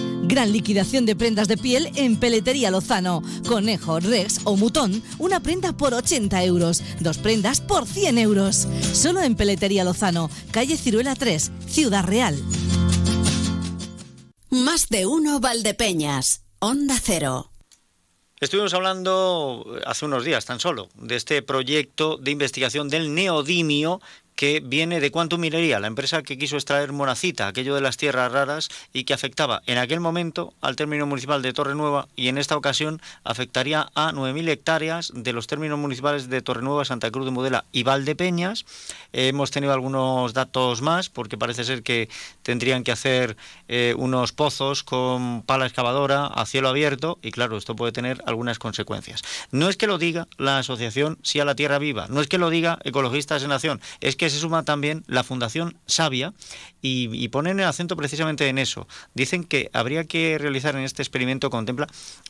[0.31, 3.21] Gran liquidación de prendas de piel en Peletería Lozano.
[3.49, 8.65] Conejo, Rex o Mutón, una prenda por 80 euros, dos prendas por 100 euros.
[8.93, 12.41] Solo en Peletería Lozano, calle Ciruela 3, Ciudad Real.
[14.49, 17.51] Más de uno Valdepeñas, Onda Cero.
[18.41, 24.01] Estuvimos hablando hace unos días tan solo de este proyecto de investigación del neodimio
[24.35, 28.31] que viene de Quantum Minería, la empresa que quiso extraer monacita, aquello de las tierras
[28.31, 32.37] raras, y que afectaba en aquel momento al término municipal de Torre Nueva y en
[32.37, 37.25] esta ocasión afectaría a 9.000 hectáreas de los términos municipales de Torre Nueva, Santa Cruz
[37.25, 38.65] de Mudela y Valdepeñas.
[39.13, 42.09] hemos tenido algunos datos más porque parece ser que
[42.43, 47.75] tendrían que hacer eh, unos pozos con pala excavadora a cielo abierto y claro, esto
[47.75, 49.21] puede tener algunas consecuencias.
[49.51, 52.37] No es que lo diga la asociación Sí a la Tierra Viva, no es que
[52.37, 56.33] lo diga Ecologistas en Nación, es que se suma también la Fundación Sabia
[56.81, 58.87] y, ponen el acento precisamente en eso.
[59.13, 61.87] Dicen que habría que realizar en este experimento, contempla,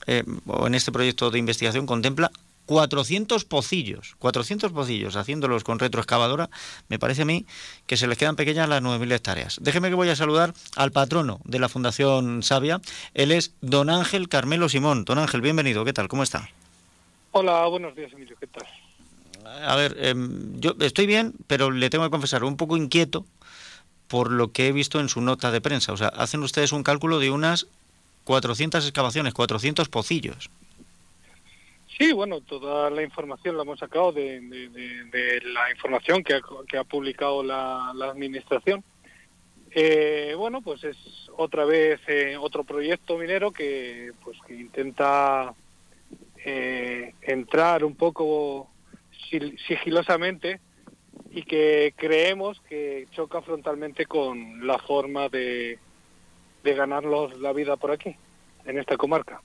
[0.07, 2.31] eh, o en este proyecto de investigación, contempla
[2.65, 6.49] 400 pocillos, 400 pocillos, haciéndolos con retroexcavadora,
[6.87, 7.45] me parece a mí
[7.85, 9.57] que se les quedan pequeñas las 9.000 hectáreas.
[9.61, 12.79] Déjeme que voy a saludar al patrono de la Fundación Sabia.
[13.13, 15.03] Él es don Ángel Carmelo Simón.
[15.05, 15.83] Don Ángel, bienvenido.
[15.83, 16.07] ¿Qué tal?
[16.07, 16.49] ¿Cómo está?
[17.31, 18.35] Hola, buenos días, Emilio.
[18.39, 18.65] ¿Qué tal?
[19.65, 23.25] A ver, em, yo estoy bien, pero le tengo que confesar, un poco inquieto
[24.07, 25.93] por lo que he visto en su nota de prensa.
[25.93, 27.67] O sea, hacen ustedes un cálculo de unas
[28.25, 30.49] 400 excavaciones, 400 pocillos.
[31.97, 34.41] Sí, bueno, toda la información la hemos sacado de,
[35.43, 38.83] la información que ha, publicado la, Administración.
[39.69, 40.97] Eh, bueno, pues es
[41.37, 45.53] otra vez eh, otro proyecto minero que, pues, que intenta
[46.43, 48.67] eh, entrar un poco
[49.67, 50.59] sigilosamente
[51.29, 55.79] y que creemos que choca frontalmente con la forma de,
[56.63, 58.15] de ganarlos la vida por aquí,
[58.65, 59.41] en esta comarca.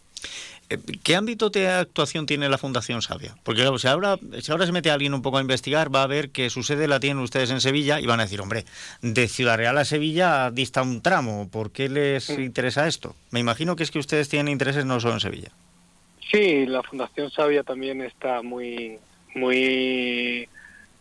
[0.69, 3.37] Eh, ¿Qué ámbito de actuación tiene la Fundación Sabia?
[3.45, 6.31] Porque si, ahora, si ahora se mete alguien un poco a investigar, va a ver
[6.31, 8.65] que su sede la tienen ustedes en Sevilla y van a decir, hombre,
[9.01, 13.15] de Ciudad Real a Sevilla dista un tramo, ¿por qué les interesa esto?
[13.31, 15.51] Me imagino que es que ustedes tienen intereses no solo en Sevilla.
[16.33, 18.99] Sí, la Fundación Sabia también está muy
[19.37, 20.49] muy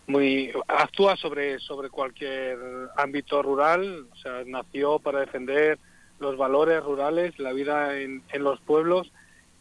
[0.07, 2.59] muy actúa sobre sobre cualquier
[2.95, 5.79] ámbito rural o sea nació para defender
[6.19, 9.11] los valores rurales la vida en, en los pueblos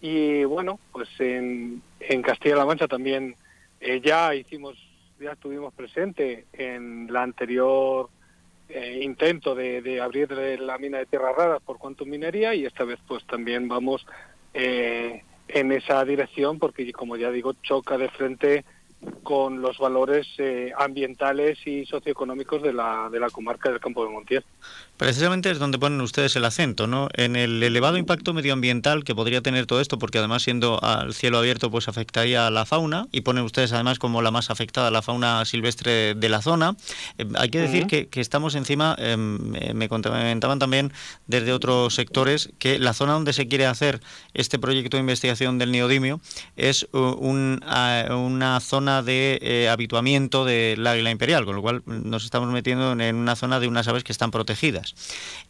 [0.00, 3.37] y bueno pues en, en Castilla-La Mancha también
[3.80, 4.76] eh, ya hicimos
[5.18, 8.10] ya estuvimos presente en la anterior
[8.68, 12.84] eh, intento de, de abrir la mina de tierras raras por cuanto minería y esta
[12.84, 14.04] vez pues también vamos
[14.52, 18.64] eh, en esa dirección porque, como ya digo, choca de frente
[19.22, 24.11] con los valores eh, ambientales y socioeconómicos de la, de la comarca del Campo de
[24.11, 24.44] Montiel.
[24.96, 27.09] Precisamente es donde ponen ustedes el acento, ¿no?
[27.14, 31.38] En el elevado impacto medioambiental que podría tener todo esto, porque además siendo al cielo
[31.38, 35.02] abierto, pues afectaría a la fauna, y ponen ustedes además como la más afectada la
[35.02, 36.76] fauna silvestre de la zona.
[37.18, 40.92] Eh, hay que decir que, estamos encima, eh, me comentaban también
[41.26, 44.00] desde otros sectores, que la zona donde se quiere hacer
[44.32, 46.20] este proyecto de investigación del neodimio
[46.57, 52.92] es una zona de eh, habituamiento del águila imperial, con lo cual nos estamos metiendo
[52.92, 54.95] en una zona de unas aves que están protegidas.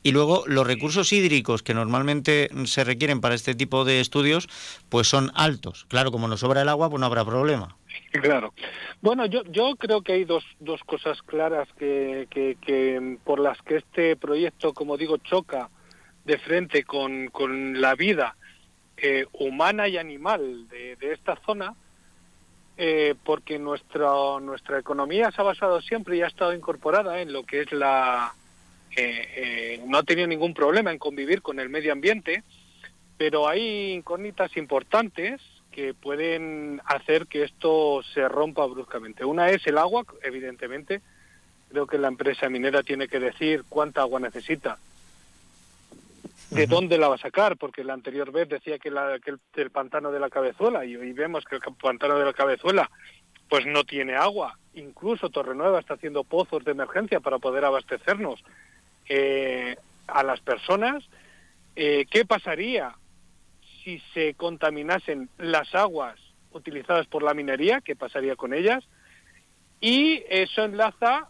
[0.03, 4.49] Y luego los recursos hídricos que normalmente se requieren para este tipo de estudios,
[4.89, 5.87] pues son altos.
[5.89, 7.77] Claro, como nos sobra el agua, pues no habrá problema.
[8.11, 8.55] Claro.
[9.01, 13.77] Bueno, yo, yo creo que hay dos, dos cosas claras que, que, por las que
[13.77, 15.71] este proyecto, como digo, choca
[16.25, 18.37] de frente con, con la vida
[18.97, 21.75] eh, humana y animal de, de esta zona,
[22.77, 24.11] eh, porque nuestra,
[24.41, 28.35] nuestra economía se ha basado siempre y ha estado incorporada en lo que es la,
[28.97, 32.43] eh, no ha tenido ningún problema en convivir con el medio ambiente,
[33.17, 39.25] pero hay incógnitas importantes que pueden hacer que esto se rompa bruscamente.
[39.25, 41.01] Una es el agua, evidentemente.
[41.69, 44.79] Creo que la empresa minera tiene que decir cuánta agua necesita,
[46.55, 50.21] de dónde la va a sacar, porque la anterior vez decía que, el, pantano de
[50.21, 52.91] la cabezuela, y hoy vemos que el pantano de la cabezuela
[53.49, 54.59] pues no tiene agua.
[54.75, 58.43] Incluso Torrenueva está haciendo pozos de emergencia para poder abastecernos
[59.09, 59.77] eh,
[60.07, 61.05] a las personas.
[61.77, 62.95] Eh, ¿Qué pasaría
[63.83, 66.19] si se contaminasen las aguas
[66.53, 67.81] utilizadas por la minería?
[67.81, 68.85] ¿Qué pasaría con ellas?
[69.81, 71.29] Y eso enlaza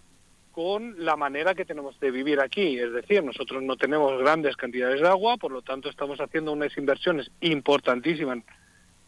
[0.54, 2.78] con la manera que tenemos de vivir aquí.
[2.78, 6.76] Es decir, nosotros no tenemos grandes cantidades de agua, por lo tanto estamos haciendo unas
[6.78, 8.38] inversiones importantísimas,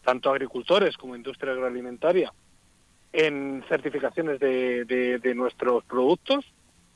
[0.05, 2.33] tanto agricultores como industria agroalimentaria,
[3.13, 6.45] en certificaciones de, nuestros productos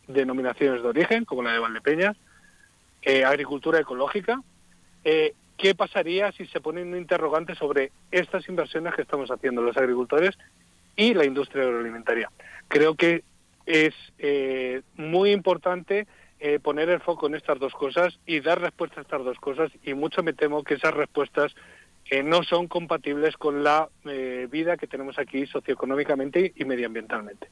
[0.09, 2.17] denominaciones de origen, como la de Valdepeñas,
[3.03, 4.43] eh, agricultura ecológica.
[5.05, 9.77] Eh, ¿Qué pasaría si se pone un interrogante sobre estas inversiones que estamos haciendo los
[9.77, 10.37] agricultores
[10.97, 12.31] y la industria agroalimentaria?
[12.67, 13.23] Creo que
[13.67, 16.07] es eh, muy importante
[16.63, 19.93] poner el foco en estas dos cosas y dar respuesta a estas dos cosas y
[19.93, 21.55] mucho me temo que esas respuestas
[22.11, 27.49] que no son compatibles con la eh, vida que tenemos aquí socioeconómicamente y medioambientalmente.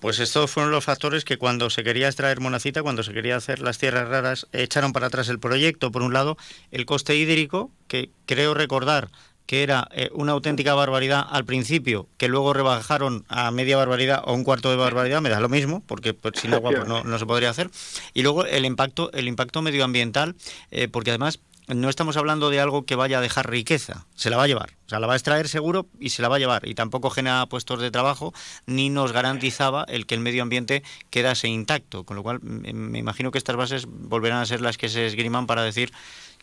[0.00, 3.60] Pues estos fueron los factores que cuando se quería extraer monacita, cuando se quería hacer
[3.60, 5.92] las tierras raras, echaron para atrás el proyecto.
[5.92, 6.38] Por un lado,
[6.70, 9.08] el coste hídrico, que creo recordar
[9.46, 14.34] que era eh, una auténtica barbaridad al principio, que luego rebajaron a media barbaridad o
[14.34, 17.26] un cuarto de barbaridad, me da lo mismo, porque pues, sin agua pues, no, se
[17.26, 17.70] podría hacer.
[18.14, 20.36] Y luego el impacto, el impacto medioambiental,
[20.70, 21.40] eh, porque además
[21.74, 24.70] no estamos hablando de algo que vaya a dejar riqueza, se la va a llevar,
[24.86, 27.10] o sea, la va a extraer seguro y se la va a llevar, y tampoco
[27.10, 28.32] genera puestos de trabajo,
[28.66, 33.30] ni nos garantizaba el que el medio ambiente quedase intacto, con lo cual me imagino
[33.30, 35.92] que estas bases volverán a ser las que se esgriman para decir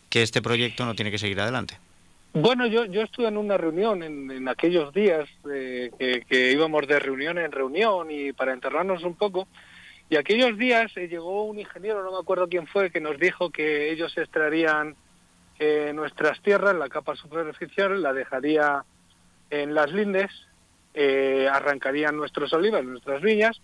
[0.10, 1.80] que este proyecto no tiene que seguir adelante.
[2.42, 5.90] Bueno, yo, yo estuve en una reunión en, aquellos días eh,
[6.28, 9.48] que, íbamos de reunión en reunión y para enterrarnos un poco,
[10.10, 13.50] y aquellos días eh, llegó un ingeniero, no me acuerdo quién fue, que nos dijo
[13.50, 14.96] que ellos extraerían
[15.60, 18.86] eh, nuestras tierras, la capa superficial, la dejaría
[19.50, 20.32] en las lindes,
[20.94, 23.60] eh, arrancarían nuestros olivos, nuestras viñas,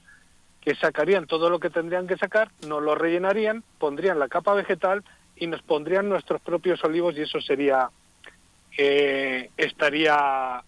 [0.60, 5.04] que sacarían todo lo que tendrían que sacar, nos lo rellenarían, pondrían la capa vegetal
[5.36, 7.90] y nos pondrían nuestros propios olivos y eso sería,
[8.78, 10.64] eh, estaría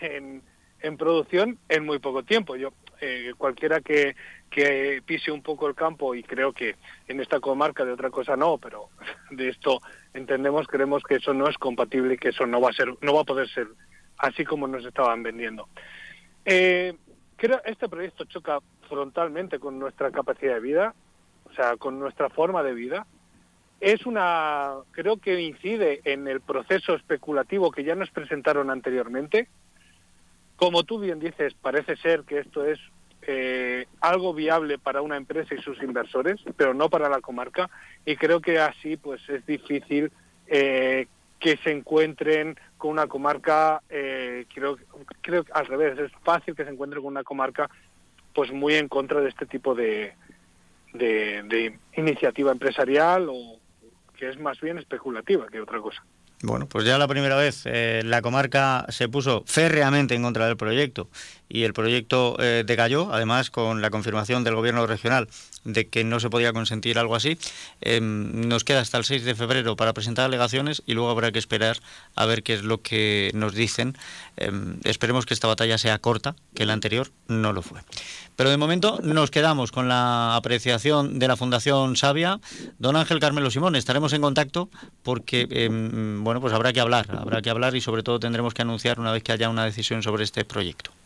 [0.00, 0.42] en,
[0.80, 2.56] en, producción en muy poco tiempo.
[2.56, 4.16] Yo, eh, cualquiera que,
[4.50, 6.76] que pise un poco el campo y creo que
[7.06, 8.88] en esta comarca de otra cosa no, pero
[9.30, 9.80] de esto
[10.14, 13.14] entendemos, creemos que eso no es compatible y que eso no va a ser, no
[13.14, 13.68] va a poder ser
[14.18, 15.68] así como nos estaban vendiendo.
[16.44, 16.94] Eh,
[17.36, 20.94] creo este proyecto choca frontalmente con nuestra capacidad de vida,
[21.44, 23.06] o sea, con nuestra forma de vida.
[23.80, 29.48] Es una, creo que incide en el proceso especulativo que ya nos presentaron anteriormente.
[30.56, 32.80] Como tú bien dices, parece ser que esto es
[33.22, 37.70] eh, algo viable para una empresa y sus inversores, pero no para la comarca.
[38.04, 40.10] Y creo que así pues es difícil
[40.48, 41.06] eh,
[41.38, 44.76] que se encuentren con una comarca, eh, creo,
[45.20, 47.70] creo al revés, es fácil que se encuentren con una comarca
[48.34, 50.14] pues muy en contra de este tipo de,
[50.94, 53.58] de iniciativa empresarial o
[54.18, 56.02] que es más bien especulativa que otra cosa.
[56.42, 60.56] Bueno, pues ya la primera vez eh, la comarca se puso férreamente en contra del
[60.56, 61.08] proyecto
[61.48, 65.28] y el proyecto eh, decayó, además con la confirmación del gobierno regional
[65.64, 67.38] de que no se podía consentir algo así.
[67.80, 71.38] Em, nos queda hasta el 6 de febrero para presentar alegaciones y luego habrá que
[71.38, 71.78] esperar
[72.16, 73.96] a ver qué es lo que nos dicen.
[74.36, 77.80] Em, esperemos que esta batalla sea corta, que la anterior no lo fue.
[78.36, 82.40] Pero de momento nos quedamos con la apreciación de la Fundación Sabia.
[82.78, 84.70] Don Ángel Carmelo Simón, estaremos en contacto
[85.02, 88.62] porque, em, bueno, pues habrá que hablar, habrá que hablar y sobre todo tendremos que
[88.62, 90.97] anunciar una vez que haya una decisión sobre este proyecto.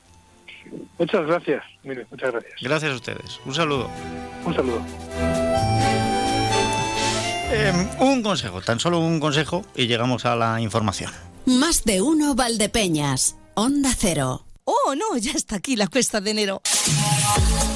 [0.99, 2.55] Muchas gracias, mire, muchas gracias.
[2.61, 3.41] Gracias a ustedes.
[3.45, 3.91] Un saludo.
[4.45, 4.83] Un saludo.
[7.53, 11.11] Em, un consejo, tan solo un consejo y llegamos a la información.
[11.45, 13.37] Más de uno Valdepeñas.
[13.55, 14.47] Onda Cero.
[14.65, 16.63] Oh, no, ya está aquí la cuesta de enero.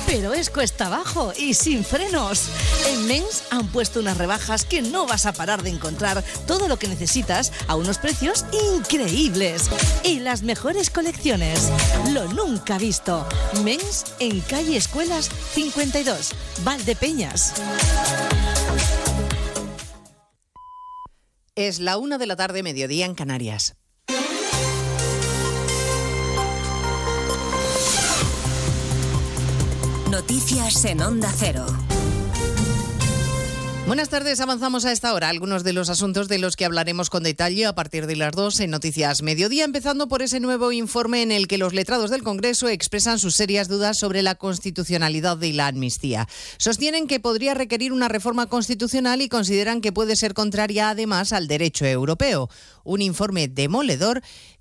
[0.07, 2.49] Pero es cuesta abajo y sin frenos.
[2.89, 6.79] En Men's han puesto unas rebajas que no vas a parar de encontrar todo lo
[6.79, 9.69] que necesitas a unos precios increíbles.
[10.05, 11.71] Y las mejores colecciones.
[12.13, 13.27] Lo nunca visto.
[13.65, 16.33] Men's en calle Escuelas 52,
[16.65, 17.55] Valdepeñas.
[21.57, 23.77] Es la una de la tarde, mediodía en Canarias.
[30.11, 31.67] Noticias en Onda Cero.
[33.87, 37.23] Buenas tardes, avanzamos a esta hora algunos de los asuntos de los que hablaremos con
[37.23, 41.31] detalle a partir de las dos en Noticias Mediodía, empezando por ese nuevo informe en
[41.31, 45.69] el que los letrados del Congreso expresan sus serias dudas sobre la constitucionalidad de la
[45.69, 46.27] amnistía.
[46.59, 51.47] Sostienen que podría requerir una reforma constitucional y consideran que puede ser contraria además al
[51.47, 52.49] derecho europeo.
[52.83, 54.21] Un informe demoledor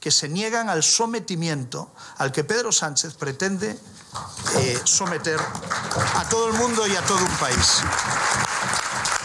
[0.00, 3.78] que se niegan al sometimiento al que Pedro Sánchez pretende
[4.56, 5.38] eh, someter
[6.14, 7.82] a todo el mundo y a todo un país.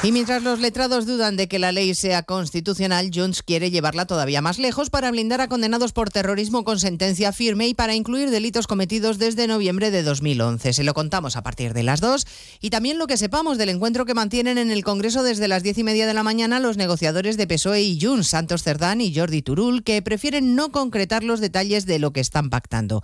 [0.03, 4.41] Y mientras los letrados dudan de que la ley sea constitucional, Junts quiere llevarla todavía
[4.41, 8.65] más lejos para blindar a condenados por terrorismo con sentencia firme y para incluir delitos
[8.65, 10.73] cometidos desde noviembre de 2011.
[10.73, 12.25] Se lo contamos a partir de las dos
[12.59, 15.77] y también lo que sepamos del encuentro que mantienen en el Congreso desde las diez
[15.77, 19.43] y media de la mañana los negociadores de PSOE y Junts, Santos Cerdán y Jordi
[19.43, 23.03] Turul, que prefieren no concretar los detalles de lo que están pactando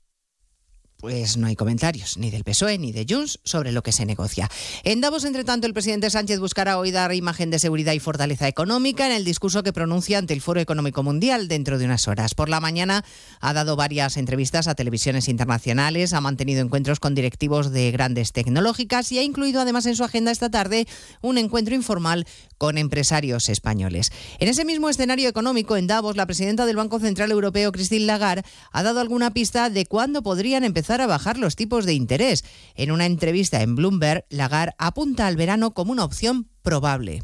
[1.01, 4.47] Pues no hay comentarios, ni del PSOE ni de Junts, sobre lo que se negocia.
[4.83, 8.47] En Davos, entre tanto, el presidente Sánchez buscará hoy dar imagen de seguridad y fortaleza
[8.47, 12.35] económica en el discurso que pronuncia ante el Foro Económico Mundial dentro de unas horas.
[12.35, 13.03] Por la mañana
[13.39, 19.11] ha dado varias entrevistas a televisiones internacionales, ha mantenido encuentros con directivos de grandes tecnológicas
[19.11, 20.87] y ha incluido además en su agenda esta tarde
[21.21, 22.27] un encuentro informal
[22.61, 24.11] con empresarios españoles.
[24.37, 28.43] En ese mismo escenario económico, en Davos, la presidenta del Banco Central Europeo, Christine Lagarde,
[28.71, 32.45] ha dado alguna pista de cuándo podrían empezar a bajar los tipos de interés.
[32.75, 37.23] En una entrevista en Bloomberg, Lagarde apunta al verano como una opción probable.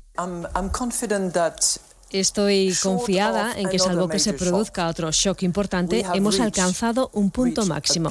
[2.09, 7.63] Estoy confiada en que, salvo que se produzca otro shock importante, hemos alcanzado un punto
[7.67, 8.09] máximo.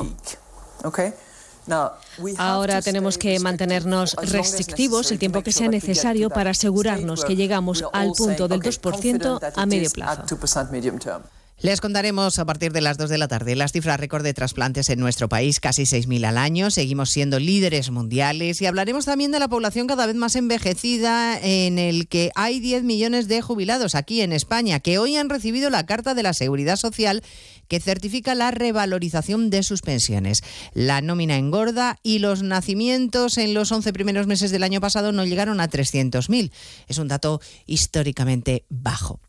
[2.39, 8.13] Ahora tenemos que mantenernos restrictivos el tiempo que sea necesario para asegurarnos que llegamos al
[8.13, 10.23] punto del 2% a medio plazo.
[11.63, 14.91] Les contaremos a partir de las 2 de la tarde las cifras récord de trasplantes
[14.91, 16.71] en nuestro país, casi 6.000 al año.
[16.71, 21.79] Seguimos siendo líderes mundiales y hablaremos también de la población cada vez más envejecida en
[21.79, 25.87] el que hay 10 millones de jubilados aquí en España que hoy han recibido la
[25.87, 27.23] Carta de la Seguridad Social
[27.69, 30.45] que certifica la revalorización de sus pensiones.
[30.75, 35.25] La nómina engorda y los nacimientos en los 11 primeros meses del año pasado no
[35.25, 36.53] llegaron a 300.000.
[36.87, 39.21] Es un dato históricamente bajo.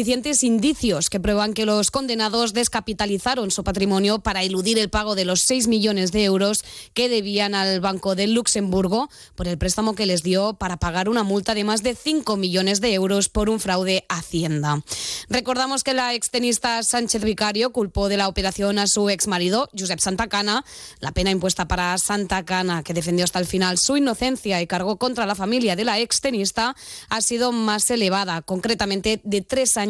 [0.00, 5.26] suficientes indicios que prueban que los condenados descapitalizaron su patrimonio para eludir el pago de
[5.26, 10.06] los 6 millones de euros que debían al Banco de Luxemburgo por el préstamo que
[10.06, 13.60] les dio para pagar una multa de más de 5 millones de euros por un
[13.60, 14.82] fraude a Hacienda.
[15.28, 20.64] Recordamos que la extenista Sánchez Vicario culpó de la operación a su exmarido, Josep Santacana.
[21.00, 25.26] La pena impuesta para Santacana, que defendió hasta el final su inocencia y cargó contra
[25.26, 26.74] la familia de la extenista,
[27.10, 29.89] ha sido más elevada, concretamente de tres años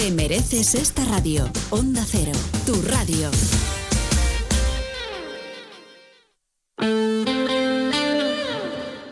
[0.00, 1.46] Te mereces esta radio.
[1.68, 2.32] Onda Cero,
[2.64, 3.30] tu radio.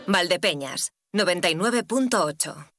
[0.07, 2.78] Valdepeñas, 99.8.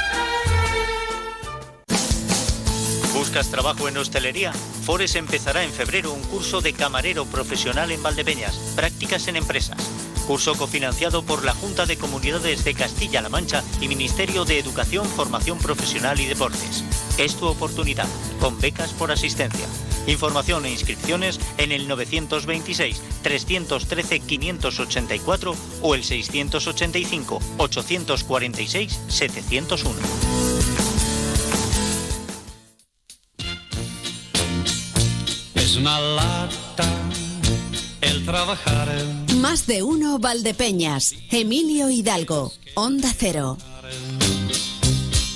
[3.31, 4.51] ¿Buscas trabajo en hostelería?
[4.51, 9.77] Fores empezará en febrero un curso de camarero profesional en Valdepeñas, prácticas en empresas.
[10.27, 15.59] Curso cofinanciado por la Junta de Comunidades de Castilla-La Mancha y Ministerio de Educación, Formación
[15.59, 16.83] Profesional y Deportes.
[17.17, 18.09] Es tu oportunidad,
[18.41, 19.65] con becas por asistencia.
[20.07, 27.39] Información e inscripciones en el 926 313 584 o el 685
[35.81, 36.85] una lata
[38.01, 38.87] el trabajar.
[39.37, 41.15] Más de uno Valdepeñas.
[41.31, 42.53] Emilio Hidalgo.
[42.75, 43.57] Onda Cero.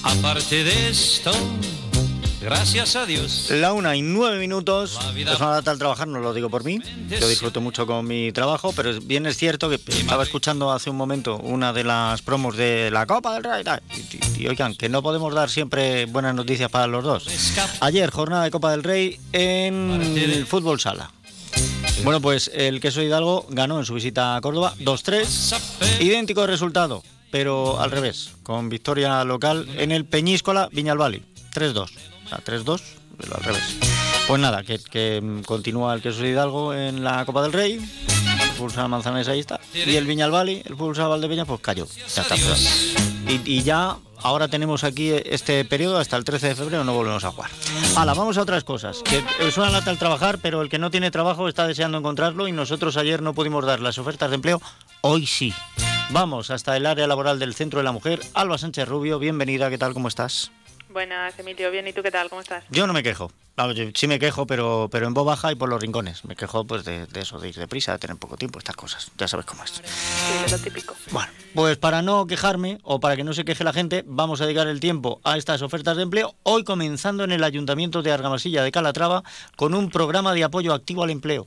[0.04, 1.32] Aparte de esto,
[2.46, 3.48] gracias a Dios.
[3.50, 5.00] La una y nueve minutos.
[5.16, 6.80] Es una data al trabajar, no lo digo por mí.
[7.10, 10.96] Yo disfruto mucho con mi trabajo, pero bien es cierto que estaba escuchando hace un
[10.96, 13.64] momento una de las promos de la Copa del Rey.
[14.38, 17.28] Y, y, oigan, que no podemos dar siempre buenas noticias para los dos.
[17.82, 21.12] Ayer, jornada de Copa del Rey en el fútbol sala.
[22.04, 26.02] Bueno, pues el queso Hidalgo ganó en su visita a Córdoba 2-3.
[26.02, 31.24] Idéntico resultado, pero al revés, con victoria local en el Peñíscola Viñalbali.
[31.52, 32.15] 3-2.
[32.26, 32.82] O sea, 3-2,
[33.18, 33.78] pero al revés.
[34.28, 37.74] Pues nada, que, que, continúa el queso Hidalgo en la Copa del Rey.
[37.74, 39.60] El Pulsar Manzanares ahí está.
[39.74, 41.88] Y el Viñalbali, el Pulsar Valdepeña, pues cayó.
[43.28, 47.32] Y, ya ahora tenemos aquí este periodo hasta el 13 de febrero, no volvemos a
[47.32, 47.52] jugar.
[47.96, 49.04] Hala, vamos a otras cosas.
[49.04, 52.48] Que es una lata al trabajar, pero el que no tiene trabajo está deseando encontrarlo
[52.48, 54.62] y nosotros ayer no pudimos dar las ofertas de empleo,
[55.02, 55.54] hoy sí.
[56.12, 58.22] Vamos hasta el área laboral del Centro de la Mujer.
[58.34, 59.94] Alba Sánchez Rubio, bienvenida, ¿qué tal?
[59.94, 60.52] ¿Cómo estás?
[60.96, 61.70] Buenas, Emilio.
[61.72, 62.30] Bien, ¿y tú qué tal?
[62.30, 62.64] ¿Cómo estás?
[62.70, 63.30] Yo no me quejo.
[63.58, 66.24] Vamos, sí me quejo, pero, pero en voz baja y por los rincones.
[66.24, 69.12] Me quejo pues de, de eso, de ir deprisa, de tener poco tiempo, estas cosas.
[69.18, 69.72] Ya sabes cómo es.
[69.72, 69.82] Sí,
[70.46, 70.96] es lo típico.
[71.12, 74.46] Bueno, pues para no quejarme o para que no se queje la gente, vamos a
[74.46, 76.34] dedicar el tiempo a estas ofertas de empleo.
[76.44, 79.24] Hoy comenzando en el Ayuntamiento de Argamasilla de Calatrava
[79.58, 81.46] con un programa de apoyo activo al empleo.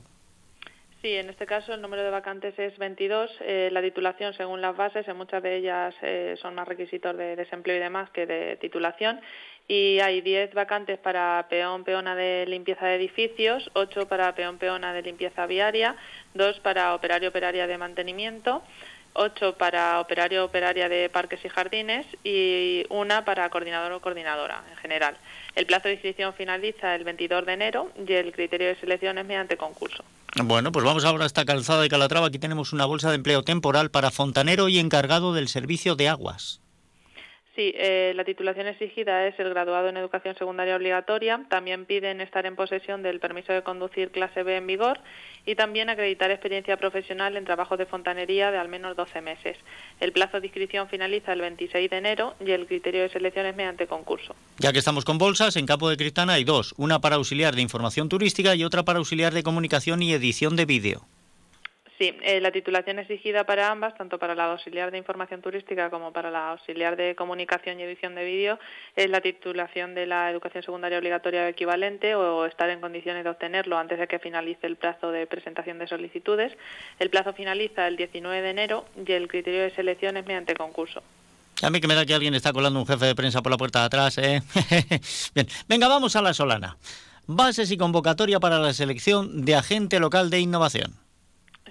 [1.01, 3.31] Sí, en este caso el número de vacantes es 22.
[3.39, 7.37] Eh, la titulación, según las bases, en muchas de ellas eh, son más requisitos de
[7.37, 9.21] desempleo y demás que de titulación.
[9.65, 14.91] Y hay 10 vacantes para peón, peona de limpieza de edificios, 8 para peón, peona
[14.91, 15.95] de limpieza viaria,
[16.33, 18.61] 2 para operario, operaria de mantenimiento,
[19.13, 24.77] 8 para operario, operaria de parques y jardines y una para coordinador o coordinadora en
[24.77, 25.17] general.
[25.55, 29.25] El plazo de inscripción finaliza el 22 de enero y el criterio de selección es
[29.25, 30.03] mediante concurso.
[30.43, 32.27] Bueno, pues vamos ahora a esta calzada de Calatrava.
[32.27, 36.61] Aquí tenemos una bolsa de empleo temporal para fontanero y encargado del servicio de aguas.
[37.59, 41.41] Sí, eh, la titulación exigida es el graduado en educación secundaria obligatoria.
[41.49, 45.01] También piden estar en posesión del permiso de conducir clase B en vigor
[45.45, 49.57] y también acreditar experiencia profesional en trabajos de fontanería de al menos 12 meses.
[49.99, 53.57] El plazo de inscripción finaliza el 26 de enero y el criterio de selección es
[53.57, 54.33] mediante concurso.
[54.59, 57.61] Ya que estamos con bolsas, en Campo de Cristana hay dos, una para auxiliar de
[57.61, 61.01] información turística y otra para auxiliar de comunicación y edición de vídeo.
[61.99, 66.13] Sí, eh, la titulación exigida para ambas, tanto para la auxiliar de información turística como
[66.13, 68.57] para la auxiliar de comunicación y edición de vídeo,
[68.95, 73.77] es la titulación de la educación secundaria obligatoria equivalente o estar en condiciones de obtenerlo
[73.77, 76.53] antes de que finalice el plazo de presentación de solicitudes.
[76.99, 81.03] El plazo finaliza el 19 de enero y el criterio de selección es mediante concurso.
[81.61, 83.57] A mí que me da que alguien está colando un jefe de prensa por la
[83.57, 84.41] puerta de atrás, ¿eh?
[85.35, 86.77] Bien, venga, vamos a la Solana.
[87.27, 91.08] Bases y convocatoria para la selección de agente local de innovación.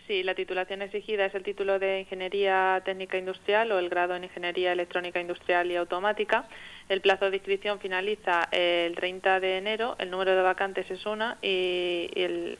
[0.08, 4.24] Sí, la titulación exigida es el título de Ingeniería Técnica Industrial o el grado en
[4.24, 6.46] Ingeniería Electrónica Industrial y Automática.
[6.88, 11.36] El plazo de inscripción finaliza el 30 de enero, el número de vacantes es una
[11.42, 12.58] y el,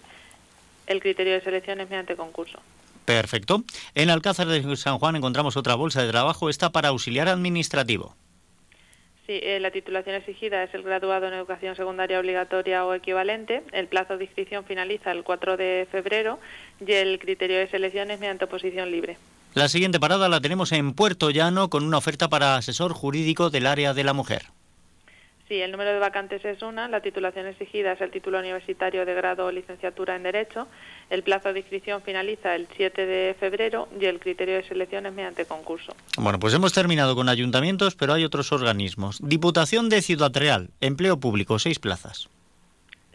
[0.89, 2.59] el criterio de selección es mediante concurso.
[3.07, 3.65] Perfecto.
[3.95, 8.15] En Alcázar de San Juan encontramos otra bolsa de trabajo, esta para auxiliar administrativo.
[9.29, 13.63] Sí, eh, la titulación exigida es el graduado en educación secundaria obligatoria o equivalente.
[13.73, 16.39] El plazo de inscripción finaliza el 4 de febrero
[16.81, 19.19] y el criterio de selección es mediante oposición libre.
[19.53, 23.67] La siguiente parada la tenemos en Puerto Llano con una oferta para asesor jurídico del
[23.67, 24.47] área de la mujer.
[25.49, 29.15] Sí, el número de vacantes es una, la titulación exigida es el título universitario de
[29.15, 30.69] grado o licenciatura en Derecho,
[31.09, 35.13] el plazo de inscripción finaliza el 7 de febrero y el criterio de selección es
[35.15, 35.95] mediante concurso.
[36.19, 39.21] Bueno, pues hemos terminado con ayuntamientos, pero hay otros organismos.
[39.23, 42.29] Diputación de Ciudad Real, empleo público, seis plazas.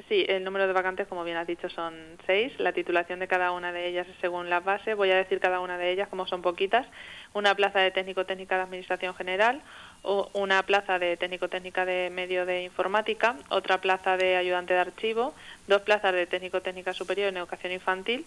[0.10, 1.94] Sí, el número de vacantes, como bien has dicho, son
[2.26, 2.52] seis.
[2.60, 4.98] La titulación de cada una de ellas es según las bases.
[4.98, 6.86] Voy a decir cada una de ellas, como son poquitas.
[7.34, 9.62] Una plaza de técnico-técnica de Administración General,
[10.04, 15.34] una plaza de técnico-técnica de medio de informática, otra plaza de ayudante de archivo,
[15.68, 18.26] dos plazas de técnico-técnica superior en educación infantil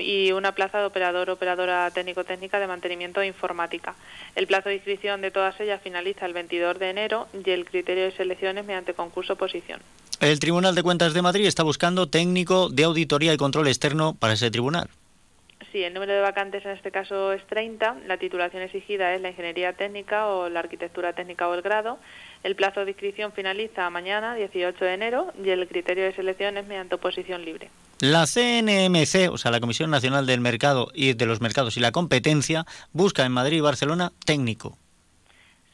[0.00, 3.94] y una plaza de operador-operadora técnico-técnica de mantenimiento de informática.
[4.34, 8.04] El plazo de inscripción de todas ellas finaliza el 22 de enero y el criterio
[8.04, 9.80] de selección es mediante concurso oposición.
[10.20, 14.34] El Tribunal de Cuentas de Madrid está buscando técnico de auditoría y control externo para
[14.34, 14.88] ese tribunal.
[15.72, 17.98] Sí, el número de vacantes en este caso es 30.
[18.06, 21.98] La titulación exigida es la ingeniería técnica o la arquitectura técnica o el grado.
[22.42, 26.66] El plazo de inscripción finaliza mañana, 18 de enero, y el criterio de selección es
[26.66, 27.70] mediante oposición libre.
[28.00, 31.92] La CNMC, o sea, la Comisión Nacional del Mercado y de los Mercados y la
[31.92, 34.76] Competencia, busca en Madrid y Barcelona técnico.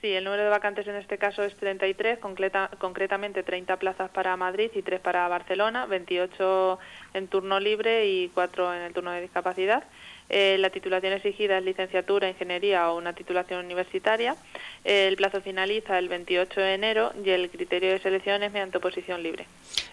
[0.02, 4.36] Sí, el número de vacantes en este caso es 33, concreta, concretamente 30 plazas para
[4.36, 6.78] Madrid y 3 para Barcelona, 28
[7.14, 9.84] en turno libre y 4 en el turno de discapacidad.
[10.28, 14.36] Eh, la titulación exigida es licenciatura, ingeniería o una titulación universitaria.
[14.84, 19.22] El plazo finaliza el 28 de enero y el criterio de selección es mediante oposición
[19.22, 19.46] libre.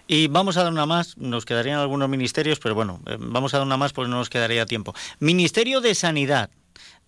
[0.06, 3.58] Y vamos a dar una más, nos quedarían algunos ministerios, pero bueno, eh, vamos a
[3.58, 4.94] dar una más porque no nos quedaría tiempo.
[5.18, 6.50] Ministerio de Sanidad.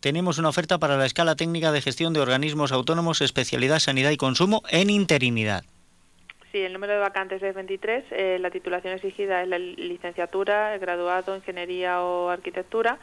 [0.00, 4.16] Tenemos una oferta para la escala técnica de gestión de organismos autónomos, especialidad sanidad y
[4.16, 5.64] consumo en interinidad.
[6.52, 8.04] Sí, el número de vacantes es 23.
[8.10, 12.98] Eh, la titulación exigida es la licenciatura, el graduado, ingeniería o arquitectura.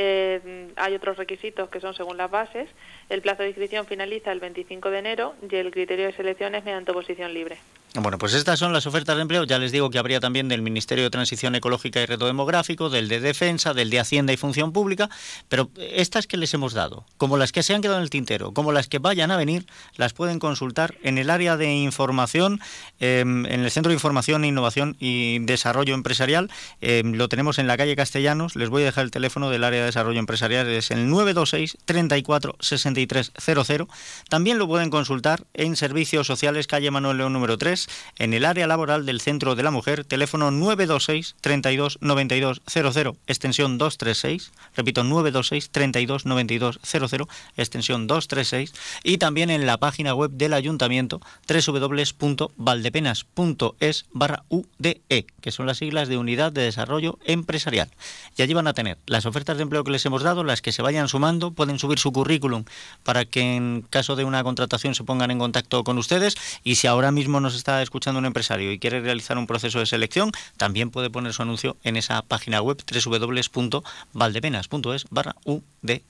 [0.00, 2.68] Eh, hay otros requisitos que son según las bases.
[3.08, 6.64] El plazo de inscripción finaliza el 25 de enero y el criterio de selección es
[6.64, 7.58] mediante oposición libre.
[7.94, 9.44] Bueno, pues estas son las ofertas de empleo.
[9.44, 13.08] Ya les digo que habría también del Ministerio de Transición Ecológica y Reto Demográfico, del
[13.08, 15.08] de Defensa, del de Hacienda y Función Pública,
[15.48, 18.52] pero estas que les hemos dado, como las que se han quedado en el tintero,
[18.52, 22.60] como las que vayan a venir, las pueden consultar en el área de información,
[23.00, 26.50] em, en el Centro de Información, Innovación y Desarrollo Empresarial.
[26.82, 28.54] Em, lo tenemos en la calle Castellanos.
[28.54, 32.56] Les voy a dejar el teléfono del área de desarrollo empresarial, es el 926 34
[32.60, 33.88] 6300.
[34.28, 38.66] También lo pueden consultar en Servicios Sociales, calle Manuel León número 3 en el área
[38.66, 45.70] laboral del Centro de la Mujer, teléfono 926 32 92 00, extensión 236, repito 926
[45.70, 54.44] 32 92 00, extensión 236, y también en la página web del Ayuntamiento www.valdepenas.es barra
[54.48, 57.90] UDE, que son las siglas de Unidad de Desarrollo Empresarial.
[58.36, 60.72] Y allí van a tener las ofertas de empleo que les hemos dado, las que
[60.72, 62.64] se vayan sumando, pueden subir su currículum
[63.02, 66.86] para que en caso de una contratación se pongan en contacto con ustedes y si
[66.86, 70.90] ahora mismo nos está escuchando un empresario y quiere realizar un proceso de selección, también
[70.90, 76.02] puede poner su anuncio en esa página web www.valdepenas.es barra UDE.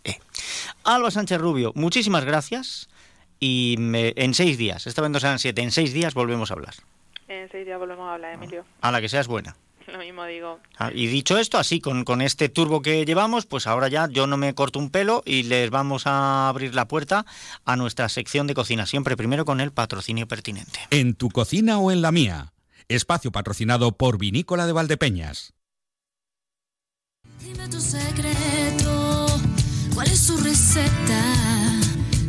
[0.85, 2.89] Alba Sánchez Rubio, muchísimas gracias
[3.41, 6.75] y en seis días, esta vez no serán siete, en seis días volvemos a hablar.
[7.29, 8.65] En seis días volvemos a hablar, Emilio.
[8.81, 9.55] A la que seas buena.
[9.93, 10.61] Lo mismo digo.
[10.77, 14.27] Ah, y dicho esto, así con, con este turbo que llevamos, pues ahora ya yo
[14.27, 17.25] no me corto un pelo y les vamos a abrir la puerta
[17.65, 20.81] a nuestra sección de cocina, siempre primero con el patrocinio pertinente.
[20.91, 22.53] En tu cocina o en la mía.
[22.89, 25.53] Espacio patrocinado por Vinícola de Valdepeñas.
[27.41, 29.27] Dime tu secreto,
[29.95, 31.23] ¿cuál es su receta?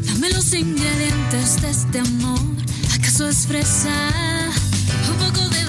[0.05, 2.39] Dame los ingredientes de este amor.
[2.93, 4.49] ¿Acaso es fresa?
[5.09, 5.68] Un poco de.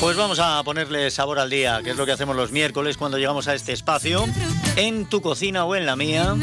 [0.00, 3.16] Pues vamos a ponerle sabor al día, que es lo que hacemos los miércoles cuando
[3.16, 4.26] llegamos a este espacio,
[4.76, 6.36] en tu cocina o en la mía.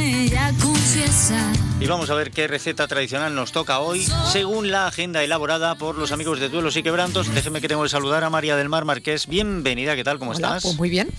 [1.79, 5.97] Y vamos a ver qué receta tradicional nos toca hoy, según la agenda elaborada por
[5.97, 7.33] los amigos de Duelos y Quebrantos.
[7.33, 9.27] Déjeme que tengo que saludar a María del Mar Marqués.
[9.27, 10.17] Bienvenida, ¿qué tal?
[10.17, 10.63] ¿Cómo Hola, estás?
[10.63, 11.09] Pues muy bien.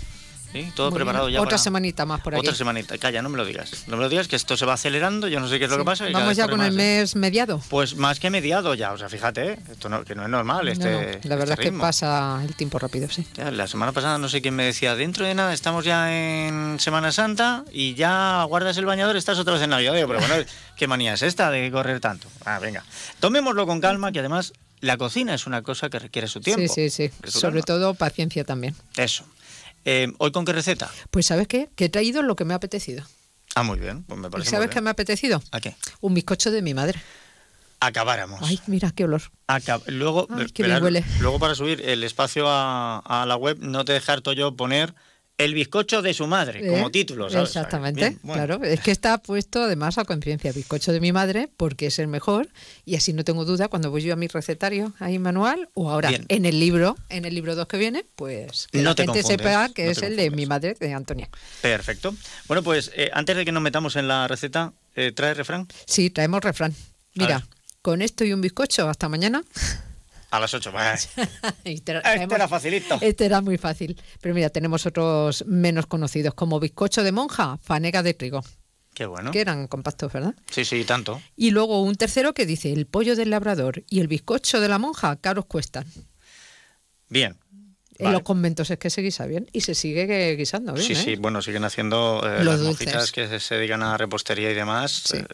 [0.55, 0.71] ¿Sí?
[0.77, 1.35] ¿Todo muy preparado bien.
[1.35, 2.41] ya Otra para- semanita más por aquí.
[2.41, 2.97] Otra semanita.
[2.97, 3.89] Calla, no me lo digas.
[3.89, 5.79] No me lo digas, que esto se va acelerando, yo no sé qué es lo
[5.79, 6.07] que pasa.
[6.13, 6.77] Vamos ya con el ¿eh?
[6.77, 7.61] mes mediado.
[7.71, 9.59] Pues más que mediado ya, o sea, fíjate, ¿eh?
[9.73, 12.41] esto no, que no es normal este No, no, la verdad este es que pasa
[12.47, 13.27] el tiempo rápido, sí.
[13.35, 16.79] Ya, la semana pasada no sé quién me decía, dentro de nada estamos ya en
[16.79, 19.95] Semana Santa y ya guardas el bañador, estás otra vez en Navidad.
[19.95, 20.37] Digo, pero bueno,
[20.77, 22.29] ¿qué manía es esta de correr tanto?
[22.45, 22.85] Ah, venga.
[23.19, 26.73] Tomémoslo con calma, que además la cocina es una cosa que requiere su tiempo.
[26.73, 27.29] Sí, sí, sí.
[27.29, 28.77] Sobre todo paciencia también.
[28.97, 29.25] Eso.
[29.85, 30.91] Eh, ¿Hoy con qué receta?
[31.11, 31.69] Pues ¿sabes qué?
[31.77, 33.05] Que he traído lo que me ha apetecido.
[33.55, 35.43] Ah, muy bien, pues me ¿Y parece sabes muy qué me ha apetecido?
[35.53, 35.77] ¿A qué?
[36.01, 37.01] Un bizcocho de mi madre.
[37.81, 38.41] Acabáramos.
[38.43, 39.23] Ay, mira qué olor.
[39.47, 41.05] Acab- luego, Ay, qué verás, bien huele.
[41.21, 44.95] luego para subir el espacio a, a la web, no te dejar yo poner
[45.37, 46.91] el bizcocho de su madre como ¿Eh?
[46.91, 47.49] título, ¿sabes?
[47.49, 48.47] Exactamente, Bien, bueno.
[48.59, 48.65] claro.
[48.65, 52.49] Es que está puesto además a conciencia bizcocho de mi madre porque es el mejor
[52.85, 56.11] y así no tengo duda cuando voy yo a mi recetario ahí manual o ahora
[56.11, 56.25] Bien.
[56.29, 59.23] en el libro, en el libro 2 que viene, pues que No la te gente
[59.25, 61.29] sepa que no es el de mi madre, de Antonia.
[61.61, 62.15] Perfecto.
[62.47, 65.67] Bueno, pues eh, antes de que nos metamos en la receta, eh, ¿trae refrán?
[65.87, 66.75] Sí, traemos refrán.
[67.15, 67.47] Mira,
[67.83, 69.43] con esto y un bizcocho hasta mañana.
[70.35, 70.73] A las 8.
[71.65, 72.99] este, era, Este era facilito.
[73.01, 73.97] Este era muy fácil.
[74.21, 78.43] Pero mira, tenemos otros menos conocidos como bizcocho de monja, fanega de trigo,
[78.95, 79.31] Qué bueno.
[79.31, 80.35] que eran compactos, ¿verdad?
[80.51, 81.23] Sí, sí, tanto.
[81.37, 84.79] Y luego un tercero que dice, el pollo del labrador y el bizcocho de la
[84.81, 85.87] monja caros cuestan.
[87.09, 87.37] Bien.
[87.99, 90.87] En los conventos es que se guisa bien y se sigue guisando bien.
[90.87, 90.97] Sí, ¿eh?
[90.97, 92.87] sí, bueno, siguen haciendo eh, Los las dulces.
[92.87, 95.05] monjitas que se, dedican a repostería y demás.
[95.15, 95.25] eh,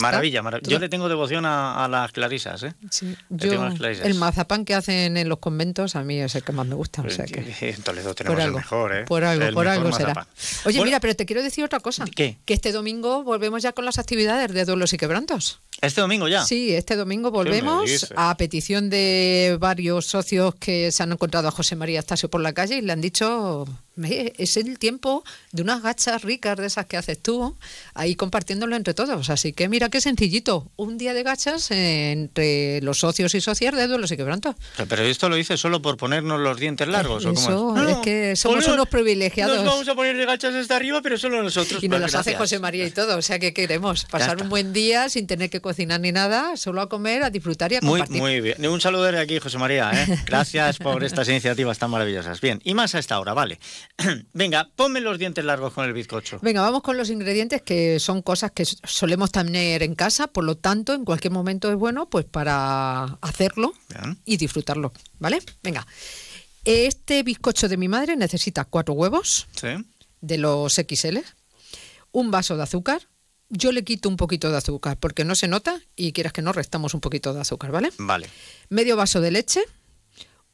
[0.00, 2.74] maravilla, marav- Yo le tengo devoción a, a las clarisas, ¿eh?
[2.90, 4.06] Sí, Le Yo, las clarisas.
[4.06, 7.02] el mazapán que hacen en los conventos a mí es el que más me gusta.
[7.02, 9.04] O sea que, En Toledo tenemos algo, el mejor, ¿eh?
[9.04, 10.26] por algo, El por algo será.
[10.64, 12.04] Oye, Bueno, mira, pero te quiero decir otra cosa.
[12.14, 12.38] ¿Qué?
[12.44, 15.60] Que este domingo volvemos ya con las actividades de duelos y quebrantos.
[15.80, 16.44] Este domingo ya.
[16.44, 21.48] Sí, este domingo ¿Qué me volvemos a petición de varios socios que se han encontrado
[21.48, 25.24] a José María Astasio por la calle y le han dicho, "Me- es el tiempo
[25.52, 27.56] de unas gachas ricas de esas que haces tú,
[27.94, 29.30] ahí compartiéndolo entre todos.
[29.30, 33.74] Así que mira qué sencillito, un día de gachas eh, entre los socios y socias
[33.74, 34.54] de duelos y quebrantos.
[34.88, 37.88] Pero esto lo dice solo por ponernos los dientes largos, ¿o cómo es?
[37.90, 39.56] es que somos unos privilegiados.
[39.56, 41.82] Nos vamos a poner de gachas hasta arriba, pero solo nosotros.
[41.82, 42.34] Y nos las hace.
[42.34, 43.16] José María y todo.
[43.18, 44.04] O sea, que queremos?
[44.06, 47.72] Pasar un buen día sin tener que cocinar ni nada, solo a comer, a disfrutar
[47.72, 48.20] y a Muy, compartir.
[48.22, 48.66] muy bien.
[48.66, 49.90] Un saludo desde aquí, José María.
[49.92, 50.18] ¿eh?
[50.26, 52.40] Gracias por estas iniciativas tan maravillosas.
[52.40, 53.58] Bien, y más a esta hora, vale.
[54.32, 56.38] Venga, ponme los dientes largos con el bizcocho.
[56.42, 60.56] Venga, vamos con los ingredientes que son cosas que solemos tener en casa, por lo
[60.56, 64.18] tanto, en cualquier momento es bueno pues para hacerlo Bien.
[64.24, 65.40] y disfrutarlo, ¿vale?
[65.62, 65.86] Venga.
[66.64, 69.68] Este bizcocho de mi madre necesita cuatro huevos Sí.
[70.20, 71.18] de los XL,
[72.12, 73.08] un vaso de azúcar.
[73.48, 76.52] Yo le quito un poquito de azúcar porque no se nota y quieras que no
[76.52, 77.90] restamos un poquito de azúcar, ¿vale?
[77.98, 78.28] Vale.
[78.70, 79.60] medio vaso de leche,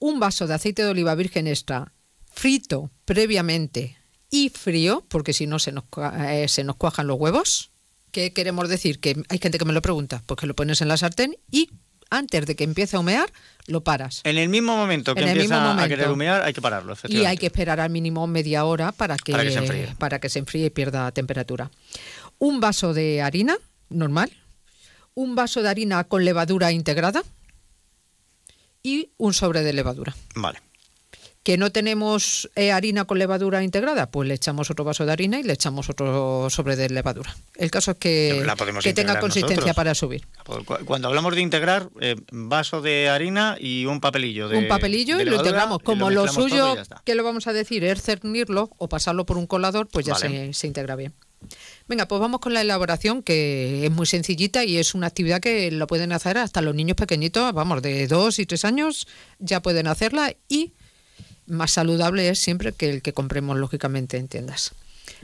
[0.01, 1.93] un vaso de aceite de oliva virgen extra
[2.39, 3.97] frito previamente
[4.31, 5.85] y frío, porque si no se nos,
[6.19, 7.71] eh, se nos cuajan los huevos.
[8.13, 9.01] ¿Qué queremos decir?
[9.01, 11.71] Que hay gente que me lo pregunta, pues que lo pones en la sartén y
[12.11, 13.31] antes de que empiece a humear,
[13.67, 14.23] lo paras.
[14.25, 17.25] En el mismo momento que En el empieza a querer humear, hay que pararlo, Y
[17.25, 19.95] hay que esperar al mínimo media hora para que, Para que se enfríe.
[19.99, 21.71] para que se enfríe y pierda temperatura.
[22.39, 23.59] Un vaso de harina
[23.91, 24.31] normal,
[25.15, 27.23] un vaso de harina con levadura integrada
[28.83, 30.17] y un sobre de levadura.
[30.35, 30.61] Vale.
[31.45, 34.11] ¿Que no tenemos eh, harina con levadura integrada?
[34.11, 37.35] Pues le echamos otro vaso de harina y le echamos otro sobre de levadura.
[37.55, 38.45] El caso es que,
[38.83, 39.77] que tenga consistencia nosotros.
[39.77, 40.27] para subir.
[40.45, 45.17] Cu- Cuando hablamos de integrar, eh, vaso de harina y un papelillo de un papelillo
[45.17, 45.79] de y lo integramos.
[45.83, 49.89] Como lo, suyo, que lo vamos a decir, es cernirlo o pasarlo por un colador,
[49.89, 50.49] pues ya Vale.
[50.49, 51.15] se, se integra bien.
[51.87, 55.71] Venga, pues vamos con la elaboración, que es muy sencillita y es una actividad que
[55.71, 59.07] lo pueden hacer hasta los niños pequeñitos, vamos, de dos y tres años,
[59.39, 60.75] ya pueden hacerla y
[61.49, 64.73] más saludable es siempre que el que compremos, lógicamente, en tiendas.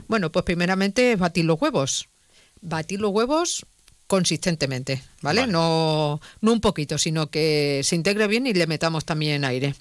[0.07, 2.07] Bueno, pues primeramente es batir los huevos.
[2.61, 3.65] Batir los huevos
[4.07, 5.47] consistentemente, ¿vale?
[5.47, 9.75] No, no un poquito, sino que se integre bien y le metamos también aire.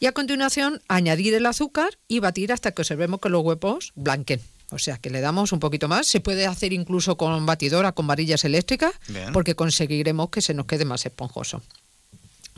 [0.00, 4.40] Y a continuación añadir el azúcar y batir hasta que observemos que los huevos blanquen.
[4.70, 6.06] O sea, que le damos un poquito más.
[6.06, 9.32] Se puede hacer incluso con batidora, con varillas eléctricas, Bien.
[9.32, 11.62] porque conseguiremos que se nos quede más esponjoso.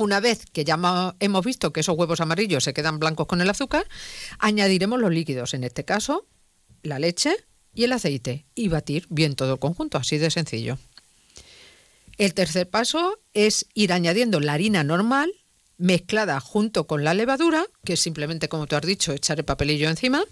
[0.01, 0.79] Una vez que ya
[1.21, 3.87] hemos visto que esos huevos amarillos se quedan blancos con el azúcar,
[4.39, 6.27] añadiremos los líquidos, en este caso
[6.83, 7.37] la leche
[7.75, 10.79] y el aceite, y batir bien todo el conjunto, así de sencillo.
[12.17, 15.35] El tercer paso es ir añadiendo la harina normal
[15.77, 19.91] mezclada junto con la levadura, que es simplemente, como tú has dicho, echar el papelillo
[19.91, 20.25] encima,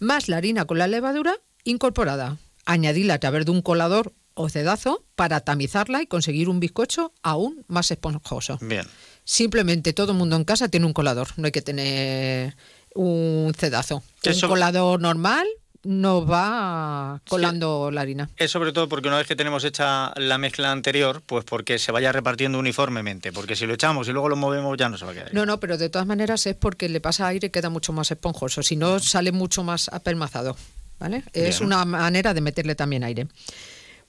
[0.00, 2.36] más la harina con la levadura incorporada.
[2.66, 4.12] Añadirla a través de un colador
[4.48, 8.58] cedazo para tamizarla y conseguir un bizcocho aún más esponjoso.
[8.60, 8.86] Bien.
[9.24, 12.56] Simplemente todo el mundo en casa tiene un colador, no hay que tener
[12.94, 14.02] un cedazo.
[14.24, 15.46] Un colador normal
[15.84, 18.30] nos va colando la harina.
[18.36, 21.90] Es sobre todo porque una vez que tenemos hecha la mezcla anterior, pues porque se
[21.90, 25.10] vaya repartiendo uniformemente, porque si lo echamos y luego lo movemos ya no se va
[25.10, 25.34] a quedar.
[25.34, 28.10] No, no, pero de todas maneras es porque le pasa aire y queda mucho más
[28.10, 30.56] esponjoso, si no sale mucho más apelmazado,
[30.98, 31.24] ¿vale?
[31.32, 31.66] Es Bien.
[31.66, 33.26] una manera de meterle también aire.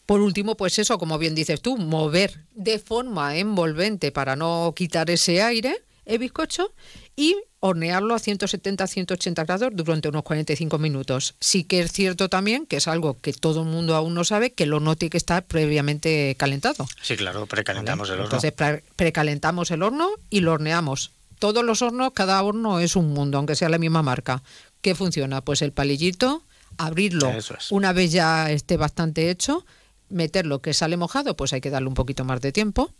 [0.05, 5.09] Por último, pues eso, como bien dices tú, mover de forma envolvente para no quitar
[5.09, 6.73] ese aire el bizcocho
[7.15, 11.35] y hornearlo a 170-180 grados durante unos 45 minutos.
[11.39, 14.51] Sí que es cierto también, que es algo que todo el mundo aún no sabe,
[14.51, 16.85] que el horno tiene que estar previamente calentado.
[17.01, 18.25] Sí, claro, precalentamos el horno.
[18.25, 21.11] Entonces pre- precalentamos el horno y lo horneamos.
[21.39, 24.43] Todos los hornos, cada horno es un mundo, aunque sea la misma marca.
[24.81, 25.41] ¿Qué funciona?
[25.41, 26.43] Pues el palillito,
[26.77, 27.71] abrirlo es.
[27.71, 29.65] una vez ya esté bastante hecho,
[30.13, 32.93] meterlo que sale mojado, pues hay que darle un poquito más de tiempo.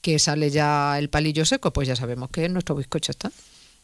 [0.00, 3.30] Que sale ya el palillo seco, pues ya sabemos que nuestro bizcocho está.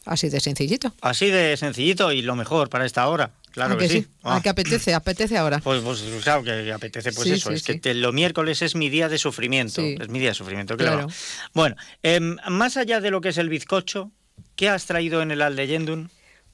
[0.05, 0.93] Así de sencillito.
[1.01, 3.31] Así de sencillito y lo mejor para esta hora.
[3.51, 4.07] Claro ¿A que, sí.
[4.23, 4.41] ¿A Ah.
[4.41, 4.93] que apetece?
[4.93, 5.59] Apetece ahora.
[5.59, 8.75] Pues, pues, claro que apetece pues Sí, eso, sí, es que te- lo miércoles es
[8.75, 10.97] mi día de sufrimiento, es mi día de sufrimiento, claro.
[11.07, 11.13] Claro.
[11.53, 14.11] Bueno, em, más allá de lo que es el bizcocho,
[14.55, 16.09] ¿qué has traído en el Aldeyendun?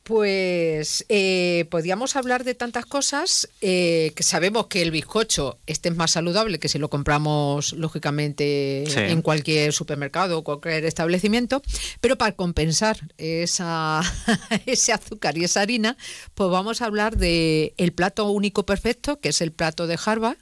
[0.09, 5.95] Pues eh, podríamos hablar de tantas cosas eh, que sabemos que el bizcocho este es
[5.95, 8.97] más saludable que si lo compramos lógicamente Sí.
[9.01, 11.61] en cualquier supermercado o cualquier establecimiento,
[12.01, 14.01] pero para compensar esa,
[14.65, 15.95] ese azúcar y esa harina,
[16.33, 20.37] pues vamos a hablar de el plato único perfecto, que es el plato de Harvard,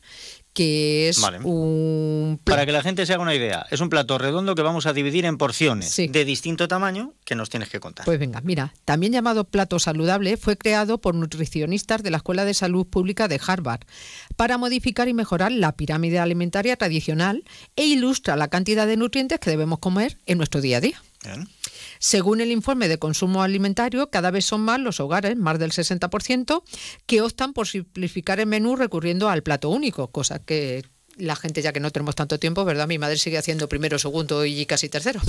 [0.57, 1.37] que es Vale.
[1.43, 4.87] un Para que la gente se haga una idea, es un plato redondo que vamos
[4.87, 8.05] a dividir en porciones de distinto tamaño que nos tienes que contar.
[8.05, 12.55] Pues venga, mira, también llamado plato saludable, fue creado por nutricionistas de la Escuela de
[12.55, 13.81] Salud Pública de Harvard
[14.35, 17.43] para modificar y mejorar la pirámide alimentaria tradicional
[17.75, 21.03] e ilustra la cantidad de nutrientes que debemos comer en nuestro día a día.
[21.23, 21.47] Bien.
[21.99, 26.63] Según el informe de consumo alimentario, cada vez son más los hogares, más del 60%,
[27.05, 30.83] que optan por simplificar el menú recurriendo al plato único, cosa que
[31.17, 32.87] la gente, ya que no tenemos tanto tiempo, ¿verdad?
[32.87, 35.19] Mi madre sigue haciendo primero, segundo y casi tercero.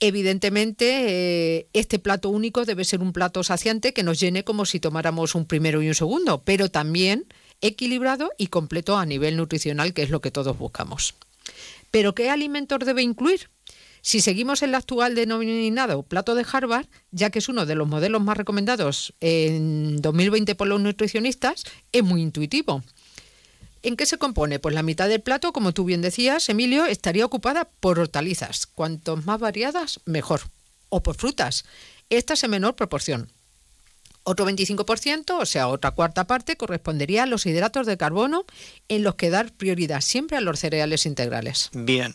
[0.00, 4.80] Evidentemente, eh, este plato único debe ser un plato saciante que nos llene como si
[4.80, 7.26] tomáramos un primero y un segundo, pero también
[7.60, 11.14] equilibrado y completo a nivel nutricional, que es lo que todos buscamos.
[11.90, 13.50] ¿Pero qué alimentos debe incluir?
[14.02, 18.22] Si seguimos el actual denominado plato de Harvard, ya que es uno de los modelos
[18.22, 22.82] más recomendados en 2020 por los nutricionistas, es muy intuitivo.
[23.82, 24.58] ¿En qué se compone?
[24.58, 28.66] Pues la mitad del plato, como tú bien decías, Emilio, estaría ocupada por hortalizas.
[28.66, 30.42] Cuantos más variadas, mejor.
[30.90, 31.64] O por frutas.
[32.10, 33.30] Estas en menor proporción.
[34.22, 38.44] Otro 25%, o sea, otra cuarta parte, correspondería a los hidratos de carbono,
[38.88, 41.70] en los que dar prioridad siempre a los cereales integrales.
[41.72, 42.14] Bien.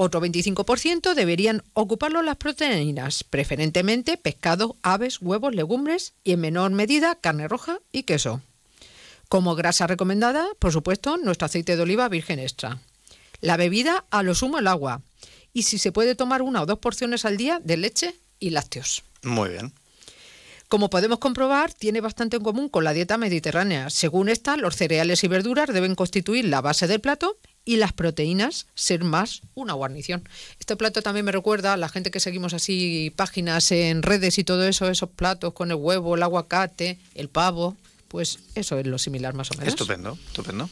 [0.00, 7.16] Otro 25% deberían ocuparlo las proteínas, preferentemente pescado, aves, huevos, legumbres y en menor medida
[7.16, 8.40] carne roja y queso.
[9.28, 12.78] Como grasa recomendada, por supuesto, nuestro aceite de oliva virgen extra.
[13.40, 15.02] La bebida, a lo sumo el agua.
[15.52, 19.02] Y si se puede tomar una o dos porciones al día de leche y lácteos.
[19.24, 19.72] Muy bien.
[20.68, 23.90] Como podemos comprobar, tiene bastante en común con la dieta mediterránea.
[23.90, 27.36] Según esta, los cereales y verduras deben constituir la base del plato
[27.68, 30.26] y las proteínas ser más una guarnición.
[30.58, 34.44] Este plato también me recuerda a la gente que seguimos así páginas en redes y
[34.44, 37.76] todo eso, esos platos con el huevo, el aguacate, el pavo,
[38.08, 39.68] pues eso es lo similar más o menos.
[39.68, 40.70] Estupendo, estupendo.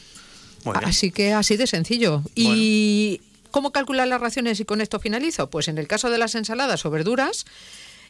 [0.65, 0.89] Muy bien.
[0.89, 2.23] Así que así de sencillo.
[2.33, 3.21] ¿Y
[3.51, 4.59] cómo calcular las raciones?
[4.59, 5.51] Y con esto finalizo.
[5.51, 7.45] Pues en el caso de las ensaladas o verduras,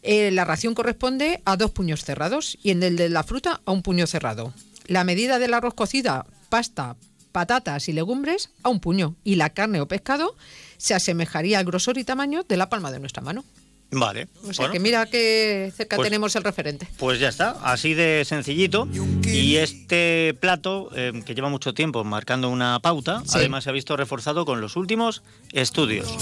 [0.01, 3.71] eh, la ración corresponde a dos puños cerrados y en el de la fruta a
[3.73, 4.53] un puño cerrado.
[4.85, 6.95] La medida del arroz cocida, pasta,
[7.31, 10.35] patatas y legumbres a un puño y la carne o pescado
[10.77, 13.43] se asemejaría al grosor y tamaño de la palma de nuestra mano.
[13.89, 14.27] Vale.
[14.43, 16.89] O sea Bueno, que mira que cerca pues- tenemos el referente.
[16.97, 18.85] Pues ya está, así de sencillito.
[19.23, 23.31] Y este plato, eh, que lleva mucho tiempo marcando una pauta, Sí.
[23.37, 25.23] además se ha visto reforzado con los últimos
[25.53, 26.13] estudios.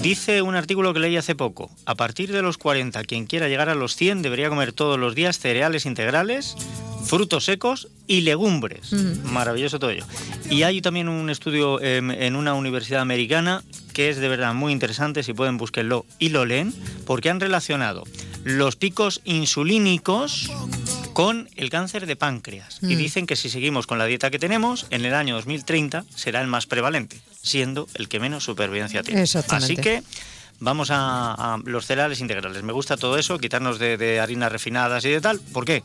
[0.00, 3.68] Dice un artículo que leí hace poco, a partir de los 40, quien quiera llegar
[3.68, 6.56] a los 100 debería comer todos los días cereales integrales,
[7.06, 8.92] frutos secos y legumbres.
[9.24, 10.04] Maravilloso todo ello.
[10.50, 15.22] Y hay también un estudio en una universidad americana que es de verdad muy interesante,
[15.22, 16.74] si pueden búsquenlo y lo leen,
[17.06, 18.02] porque han relacionado
[18.42, 20.50] los picos insulínicos
[21.12, 22.78] con el cáncer de páncreas.
[22.82, 22.98] Y Mm.
[22.98, 26.48] dicen que si seguimos con la dieta que tenemos, en el año 2030 será el
[26.48, 29.22] más prevalente, siendo el que menos supervivencia tiene.
[29.22, 29.64] Exactamente.
[29.72, 30.02] Así que
[30.58, 32.64] vamos a, a los cereales integrales.
[32.64, 35.38] Me gusta todo eso, quitarnos de, de harinas refinadas y de tal.
[35.38, 35.84] ¿Por qué?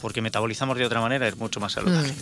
[0.00, 2.12] Porque metabolizamos de otra manera, es mucho más saludable.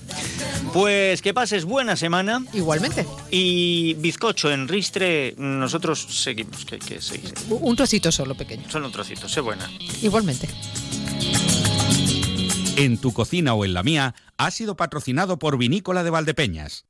[0.72, 2.45] Pues que pases buena semana.
[2.53, 3.07] Igualmente.
[3.31, 6.64] Y bizcocho en ristre, nosotros seguimos.
[6.64, 7.35] Que, que seguir.
[7.51, 8.70] Un trocito solo pequeño.
[8.70, 9.68] Solo un trocito, sé buena.
[10.03, 10.49] Igualmente.
[12.77, 16.87] En tu cocina o en la mía ha sido patrocinado por Vinícola de Valdepeñas.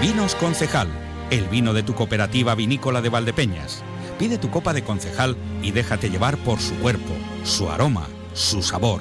[0.00, 0.88] Vinos Concejal,
[1.30, 3.82] el vino de tu cooperativa vinícola de Valdepeñas.
[4.18, 7.12] Pide tu copa de concejal y déjate llevar por su cuerpo,
[7.44, 8.06] su aroma,
[8.36, 9.00] su sabor.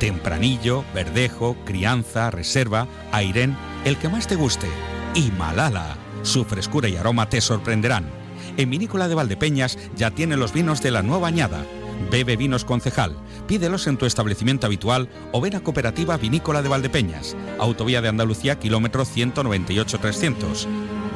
[0.00, 4.66] Tempranillo, verdejo, crianza, reserva, airén, el que más te guste.
[5.14, 8.10] Y Malala, su frescura y aroma te sorprenderán.
[8.56, 11.64] En Vinícola de Valdepeñas ya tiene los vinos de la nueva añada.
[12.10, 13.14] Bebe vinos concejal.
[13.46, 18.58] Pídelos en tu establecimiento habitual o ven a Cooperativa Vinícola de Valdepeñas, Autovía de Andalucía,
[18.58, 20.66] kilómetro 198-300.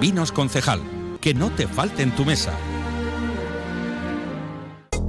[0.01, 0.83] Vinos concejal.
[1.23, 2.53] Que no te falte en tu mesa.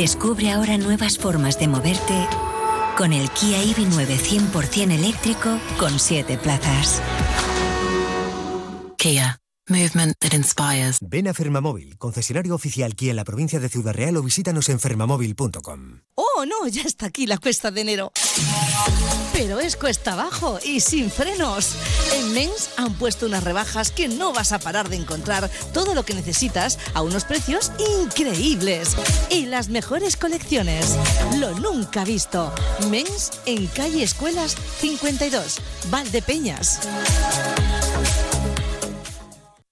[0.00, 2.26] Descubre ahora nuevas formas de moverte
[2.96, 4.06] con el Kia EV9
[4.50, 7.02] 100% eléctrico con 7 plazas.
[8.96, 9.39] Kia.
[9.70, 10.98] Movement that inspires.
[11.00, 14.80] Ven a Fermamóvil, concesionario oficial Kia en la provincia de Ciudad Real o visítanos en
[14.80, 16.00] fermamóvil.com.
[16.16, 18.12] Oh, no, ya está aquí la cuesta de enero.
[19.32, 21.74] Pero es cuesta abajo y sin frenos.
[22.14, 26.04] En Mens han puesto unas rebajas que no vas a parar de encontrar todo lo
[26.04, 28.96] que necesitas a unos precios increíbles.
[29.30, 30.96] Y las mejores colecciones.
[31.38, 32.52] Lo nunca visto.
[32.90, 35.58] Mens en calle Escuelas 52,
[35.90, 36.80] Valdepeñas.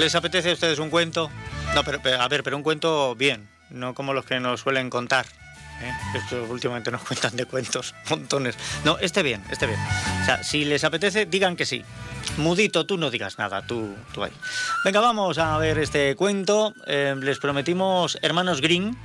[0.00, 1.30] ¿Les apetece a ustedes un cuento?
[1.74, 5.26] No, pero, a ver, pero un cuento bien, no como los que nos suelen contar.
[5.82, 5.92] ¿eh?
[6.14, 8.56] Esto últimamente nos cuentan de cuentos, montones.
[8.82, 9.78] No, este bien, este bien.
[10.22, 11.84] O sea, si les apetece, digan que sí.
[12.38, 14.32] Mudito, tú no digas nada, tú, tú ahí.
[14.86, 16.72] Venga, vamos a ver este cuento.
[16.86, 18.96] Eh, les prometimos Hermanos Green.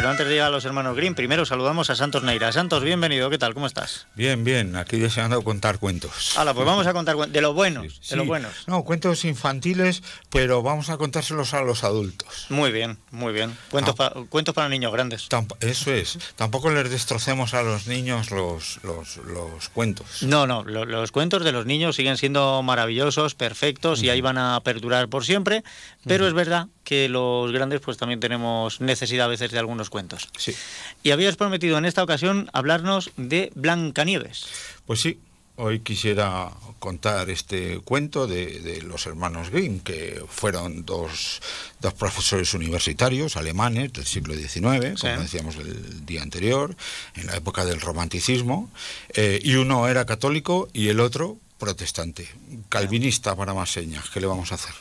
[0.00, 2.50] Pero antes de llegar a los hermanos Green, primero saludamos a Santos Neira.
[2.52, 3.52] Santos, bienvenido, ¿qué tal?
[3.52, 4.06] ¿Cómo estás?
[4.14, 6.38] Bien, bien, aquí deseando contar cuentos.
[6.38, 8.50] Hala, pues vamos a contar de los buenos, de los buenos.
[8.66, 12.46] No, cuentos infantiles, pero vamos a contárselos a los adultos.
[12.48, 13.54] Muy bien, muy bien.
[13.70, 15.28] Cuentos, pa- cuentos para niños grandes.
[15.28, 16.18] Tamp- eso es.
[16.34, 20.22] Tampoco les destrocemos a los niños los, los, los cuentos.
[20.22, 24.38] No, no, lo- los cuentos de los niños siguen siendo maravillosos, perfectos y ahí van
[24.38, 25.62] a perdurar por siempre,
[26.04, 30.28] pero es verdad que los grandes pues también tenemos necesidad a veces de algunos cuentos.
[30.38, 30.54] Sí.
[31.02, 34.46] Y habías prometido en esta ocasión hablarnos de Blancanieves.
[34.86, 35.18] Pues sí,
[35.56, 41.42] hoy quisiera contar este cuento de, de los hermanos Grimm, que fueron dos,
[41.80, 45.20] dos profesores universitarios alemanes del siglo XIX, como Sí.
[45.22, 46.74] decíamos el día anterior,
[47.16, 48.70] en la época del romanticismo,
[49.12, 52.26] eh, y uno era católico y el otro protestante,
[52.70, 54.72] calvinista para más señas, ¿qué le vamos a hacer?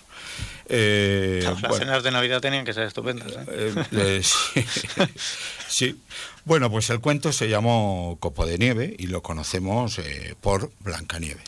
[0.67, 1.75] Eh, Las bueno.
[1.75, 3.31] cenas de Navidad tenían que ser estupendas.
[3.31, 3.45] ¿eh?
[3.47, 4.65] Eh, eh, sí.
[5.69, 6.01] Sí.
[6.45, 11.43] Bueno, pues el cuento se llamó Copo de Nieve y lo conocemos eh, por Blancanieves.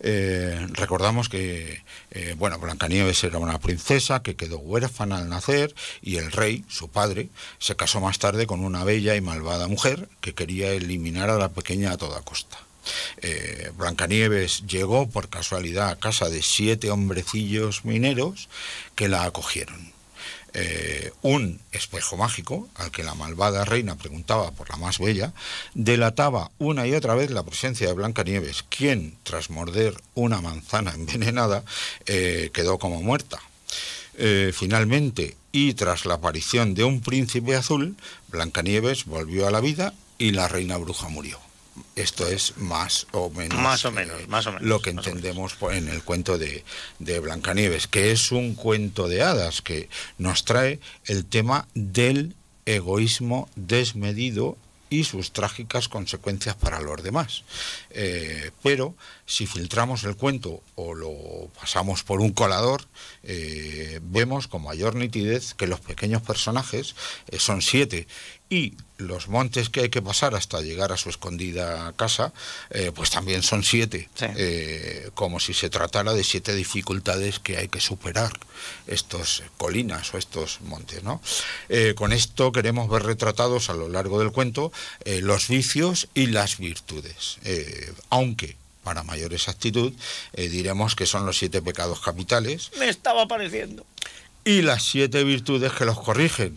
[0.00, 6.16] Eh, recordamos que, eh, bueno, Blancanieves era una princesa que quedó huérfana al nacer y
[6.16, 10.34] el rey, su padre, se casó más tarde con una bella y malvada mujer que
[10.34, 12.56] quería eliminar a la pequeña a toda costa.
[13.22, 18.48] Eh, Blancanieves llegó por casualidad a casa de siete hombrecillos mineros
[18.94, 19.92] que la acogieron.
[20.54, 25.34] Eh, un espejo mágico, al que la malvada reina preguntaba por la más bella,
[25.74, 31.64] delataba una y otra vez la presencia de Blancanieves, quien, tras morder una manzana envenenada,
[32.06, 33.38] eh, quedó como muerta.
[34.14, 37.96] Eh, finalmente, y tras la aparición de un príncipe azul,
[38.28, 41.47] Blancanieves volvió a la vida y la reina bruja murió.
[41.98, 45.74] Esto es más o menos, Más o menos, más o menos, lo que entendemos por-
[45.74, 46.64] en el cuento de,
[47.00, 52.34] de Blancanieves, que es un cuento de hadas que nos trae el tema del
[52.66, 54.56] egoísmo desmedido
[54.90, 57.44] y sus trágicas consecuencias para los demás.
[57.90, 58.94] Eh, pero
[59.26, 62.86] si filtramos el cuento o lo pasamos por un colador,
[63.22, 66.94] eh, vemos con mayor nitidez que los pequeños personajes
[67.28, 68.06] eh, son siete
[68.50, 72.32] y los montes que hay que pasar hasta llegar a su escondida casa,
[72.70, 77.68] eh, pues también son siete, eh, como si se tratara de siete dificultades que hay
[77.68, 78.32] que superar,
[78.86, 81.04] estos colinas o estos montes.
[81.04, 81.22] ¿no?
[81.68, 84.72] Eh, con esto queremos ver retratados a lo largo del cuento
[85.04, 87.38] los vicios y las virtudes,
[88.10, 89.92] aunque para mayor exactitud
[90.32, 93.84] diremos que son los siete pecados capitales Me estaba pareciendo.
[94.48, 96.54] Y las siete virtudes que los corrigen.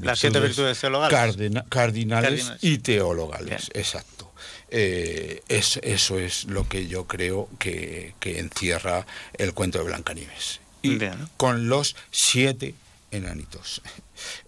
[0.00, 1.16] Las, siete virtudes teologales.
[1.16, 2.64] cardina- cardinales, Cardinales.
[2.64, 4.32] y teologales, exacto.
[4.70, 10.60] Eh, es- eso es lo que yo creo que, que encierra el cuento de Blancanieves.
[10.82, 11.28] Y Bien.
[11.36, 12.74] con los siete
[13.12, 13.82] enanitos.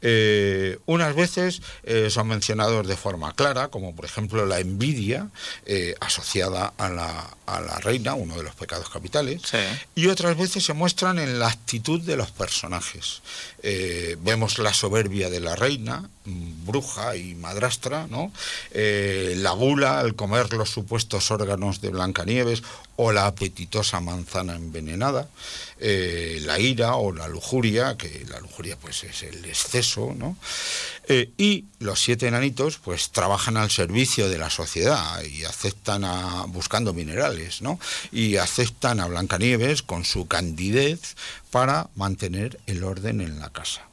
[0.03, 5.29] Eh, unas veces eh, son mencionados de forma clara, como por ejemplo la envidia
[5.67, 9.43] eh, asociada a la, a la, reina, uno de los pecados capitales,
[9.95, 13.23] y otras veces se muestran en la actitud de los personajes.
[14.21, 18.33] vemos la soberbia de la reina, mm, bruja y madrastra, ¿no?
[18.73, 22.63] la gula al comer los supuestos órganos de Blancanieves
[22.97, 25.29] o la apetitosa manzana envenenada,
[25.85, 30.37] la ira o la lujuria, que la lujuria pues es el exceso, ¿no?
[31.07, 36.45] Eh, y los siete enanitos pues trabajan al servicio de la sociedad y aceptan a,
[36.47, 37.79] buscando minerales, ¿no?
[38.11, 41.17] Y aceptan a Blancanieves con su candidez
[41.51, 43.87] para mantener el orden en la casa.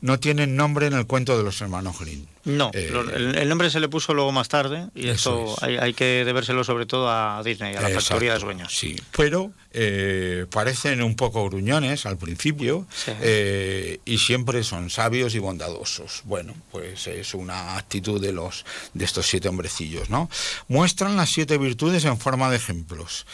[0.00, 2.31] No tienen nombre en el cuento de los hermanos Green.
[2.44, 6.64] No, eh, el, nombre se le puso luego más tarde y eso hay, que debérselo
[6.64, 8.76] sobre todo a Disney, a la factoría de sueños.
[8.76, 12.86] Sí, pero eh, parecen un poco gruñones al principio
[13.20, 16.22] eh, y siempre son sabios y bondadosos.
[16.24, 20.28] Bueno, pues es una actitud de los de estos siete hombrecillos, ¿no?
[20.66, 23.24] Muestran las siete virtudes en forma de ejemplos: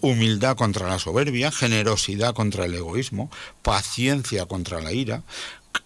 [0.00, 3.30] humildad contra la soberbia, generosidad contra el egoísmo,
[3.62, 5.22] paciencia contra la ira,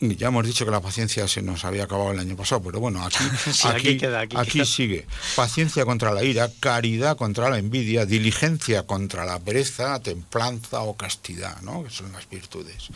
[0.01, 3.05] ya hemos dicho que la paciencia se nos había acabado el año pasado, pero bueno,
[3.05, 3.99] aquí,
[4.37, 5.07] aquí, sigue.
[5.37, 11.61] Paciencia contra la ira, caridad contra la envidia, diligencia contra la pereza, templanza o castidad,
[11.63, 11.85] ¿no?
[11.85, 12.89] que son las virtudes.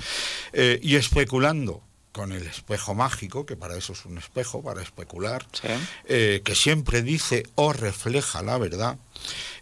[0.52, 1.82] Eh, y especulando
[2.16, 5.46] con el espejo mágico, que para eso es un espejo, para especular,
[6.06, 8.96] eh, que siempre dice o refleja la verdad,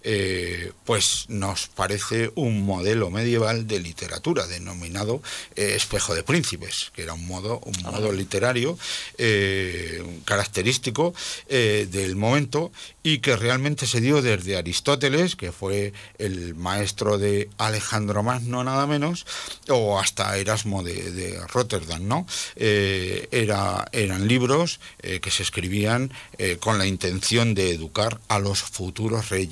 [0.06, 5.22] eh, pues nos parece un modelo medieval de literatura denominado
[5.56, 8.78] eh, Espejo de Príncipes, que era un modo, un modo literario
[9.16, 11.14] eh, característico
[11.48, 12.70] del momento
[13.02, 18.86] y que realmente se dio desde Aristóteles, que fue el maestro de Alejandro Magno nada
[18.86, 19.24] menos,
[19.68, 22.26] o hasta Erasmo de, Rotterdam, ¿no?
[22.56, 26.12] era, eran libros que se escribían
[26.60, 29.43] con la intención de educar a los futuros reyes.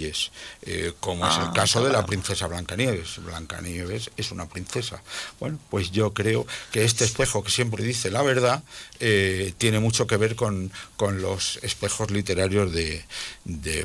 [0.62, 3.23] Eh, como es el ah, caso de la princesa Blancanieves.
[3.24, 5.02] Blancanieves es una princesa.
[5.40, 8.62] Bueno, pues yo creo que este espejo que siempre dice la verdad
[9.05, 13.05] eh, tiene mucho que ver con, con los espejos literarios de,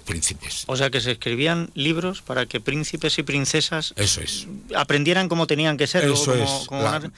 [0.06, 0.64] príncipes.
[0.68, 4.46] O sea que se escribían libros para que príncipes y princesas Eso es.
[4.76, 6.04] aprendieran cómo tenían que ser.
[6.04, 6.70] Eso es.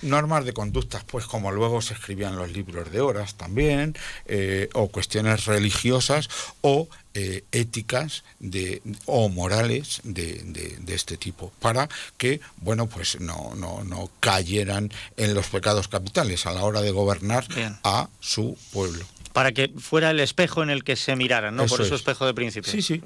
[0.01, 3.97] normas de conductas, pues como luego se escribían los libros de horas también,
[4.27, 6.30] eh, o cuestiones religiosas,
[6.61, 13.55] o eh, éticas de, o morales de, de, este tipo, para que, bueno, pues no,
[13.55, 17.47] no, no cayeran en los pecados capitales a la hora de gobernar
[17.81, 17.88] a
[18.19, 21.65] su pueblo para que fuera el espejo en el que se miraran, ¿no?
[21.67, 22.69] Por eso espejo de príncipe.
[22.69, 23.01] Sí, sí.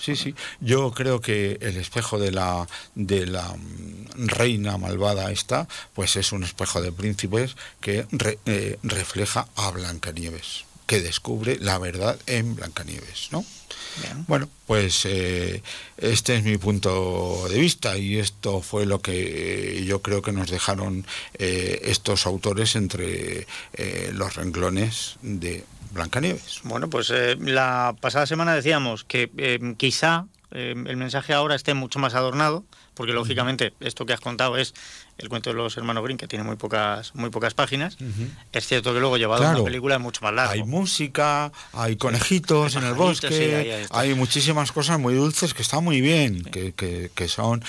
[0.00, 5.66] sí, sí, Yo creo que el espejo de la de la mm, reina malvada esta,
[5.94, 8.06] pues es un espejo de príncipes que
[8.46, 13.44] eh, refleja a Blancanieves que descubre la verdad en Blancanieves, ¿no?
[14.26, 15.62] Bueno, pues eh,
[15.96, 20.50] este es mi punto de vista y esto fue lo que yo creo que nos
[20.50, 26.60] dejaron eh, estos autores entre eh, los renglones de Blancanieves.
[26.64, 29.30] Bueno, pues la pasada semana decíamos que
[29.76, 32.64] quizá el mensaje ahora esté mucho más adornado,
[32.94, 34.74] porque lógicamente esto que has contado es
[35.18, 37.98] el cuento de los hermanos Green, que tiene muy pocas, muy pocas páginas.
[38.52, 40.52] Es cierto que luego llevado a una película es mucho más largo.
[40.52, 46.00] Hay música, hay conejitos en el bosque, hay muchísimas cosas muy dulces que están muy
[46.00, 47.64] bien, que, que, son,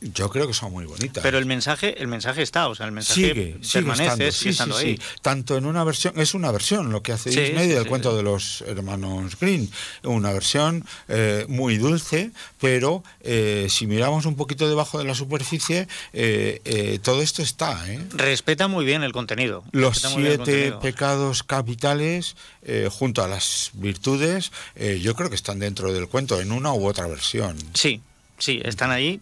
[0.00, 1.22] yo creo que son muy bonitas.
[1.22, 5.00] Pero el mensaje, el mensaje está, o sea, el mensaje permanece, sigue estando, ahí.
[5.20, 8.62] Tanto en una versión, es una versión lo que hace Disney del cuento de los
[8.62, 9.70] hermanos Green,
[10.04, 12.30] una versión eh, muy dulce,
[12.60, 17.90] pero eh, si miramos un poquito debajo de la superficie, eh, todo esto está.
[17.90, 18.00] ¿eh?
[18.12, 19.64] Respeta muy bien el contenido.
[19.72, 25.92] Los siete pecados capitales, eh, junto a las virtudes, eh, yo creo que están dentro
[25.92, 27.56] del cuento, en una u otra versión.
[27.74, 28.00] Sí,
[28.38, 29.20] sí, están ahí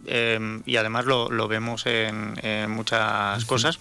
[0.67, 2.35] y además lo, vemos en,
[2.71, 3.79] muchas cosas.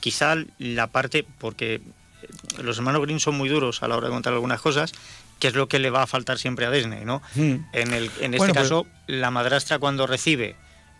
[0.00, 1.80] quizá la parte, porque
[2.62, 4.92] los hermanos Green son muy duros a la hora de contar algunas cosas,
[5.38, 7.20] que es lo que le va a faltar siempre a Disney, ¿no?
[7.34, 10.56] En, el, en este caso, la madrastra cuando recibe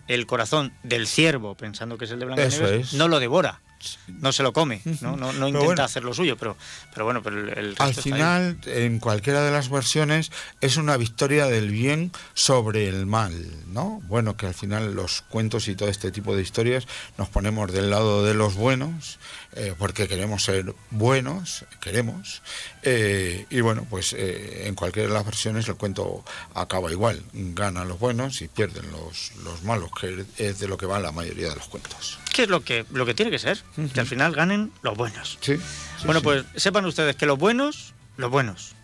[0.08, 3.60] el corazón del ciervo, pensando que es el de Blancanieves, no lo devora,
[4.08, 6.56] no se lo come, no, no, no intenta hacer lo suyo, pero,
[6.92, 10.30] pero bueno, pero el, Al final, en cualquiera de las versiones,
[10.60, 13.34] es una victoria del bien sobre el mal,
[13.68, 14.00] ¿no?
[14.06, 16.86] Bueno, que al final los cuentos y todo este tipo de historias
[17.18, 19.18] nos ponemos del lado de los buenos
[19.56, 22.42] eh, porque queremos ser buenos, queremos,
[22.82, 26.24] eh, y bueno, pues eh, en cualquiera de las versiones el cuento
[26.54, 30.86] acaba igual, ganan los buenos y pierden los, los malos, que es de lo que
[30.86, 32.18] va la mayoría de los cuentos.
[32.34, 33.62] Que es lo que, lo que tiene que ser,
[33.94, 35.38] que al final ganen los buenos.
[35.40, 35.56] Sí.
[36.04, 36.24] bueno, sí.
[36.24, 38.74] pues sepan ustedes que los buenos, los buenos,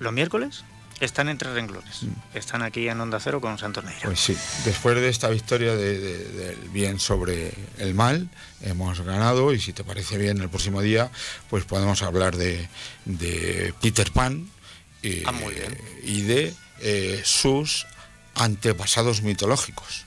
[0.00, 0.64] los miércoles
[0.98, 2.00] están entre renglones.
[2.34, 4.00] Están aquí en Onda Cero con Santos Neira.
[4.04, 8.28] Pues sí, después de esta victoria de- de- del bien sobre el mal,
[8.62, 11.10] hemos ganado y si te parece bien el próximo día,
[11.48, 12.68] pues podemos hablar de,
[13.04, 14.50] de Peter Pan
[15.02, 15.32] y, Ah,
[16.02, 17.86] y de eh, sus
[18.34, 20.04] antepasados mitológicos,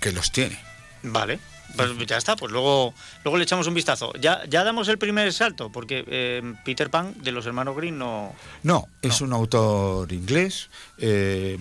[0.00, 0.58] que los tiene.
[1.02, 1.38] Vale.
[1.76, 2.94] Pues ya está, pues luego,
[3.24, 4.12] luego le echamos un vistazo.
[4.20, 8.34] Ya, ya damos el primer salto, porque eh, Peter Pan de los hermanos Green no.
[8.62, 10.68] No, es un autor inglés
[10.98, 11.58] eh,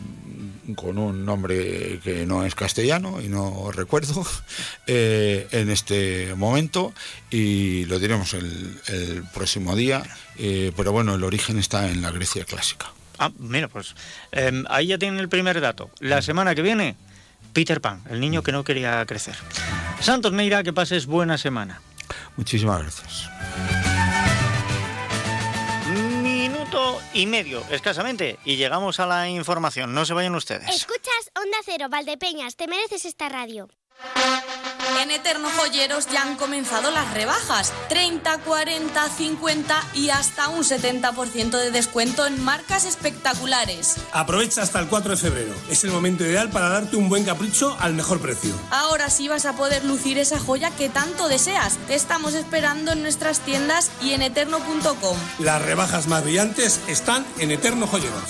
[0.75, 4.25] con un nombre que no es castellano y no recuerdo
[4.87, 6.93] eh, en este momento
[7.29, 10.03] y lo diremos el, el próximo día,
[10.75, 12.91] pero bueno, el origen está en la Grecia clásica.
[13.21, 13.95] Ah, mira, pues
[14.31, 15.91] eh, ahí ya tienen el primer dato.
[15.99, 16.95] La semana que viene,
[17.53, 19.35] Peter Pan, el niño que no quería crecer.
[19.99, 21.81] Santos Neira, que pases buena semana.
[22.37, 23.29] Muchísimas gracias.
[26.21, 29.93] Minuto y medio, escasamente, y llegamos a la información.
[29.93, 30.69] No se vayan ustedes.
[30.69, 33.67] Escuchas Onda Cero, Valdepeñas, te mereces esta radio.
[35.11, 37.73] En Eterno Joyeros ya han comenzado las rebajas.
[37.89, 43.97] 30, 40, 50 y hasta un 70% de descuento en marcas espectaculares.
[44.13, 45.53] Aprovecha hasta el 4 de febrero.
[45.69, 48.53] Es el momento ideal para darte un buen capricho al mejor precio.
[48.69, 51.75] Ahora sí vas a poder lucir esa joya que tanto deseas.
[51.87, 55.17] Te estamos esperando en nuestras tiendas y en eterno.com.
[55.39, 58.29] Las rebajas más brillantes están en Eterno Joyeros.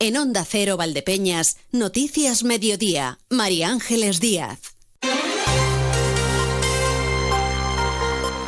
[0.00, 4.60] En Onda Cero Valdepeñas, Noticias Mediodía, María Ángeles Díaz.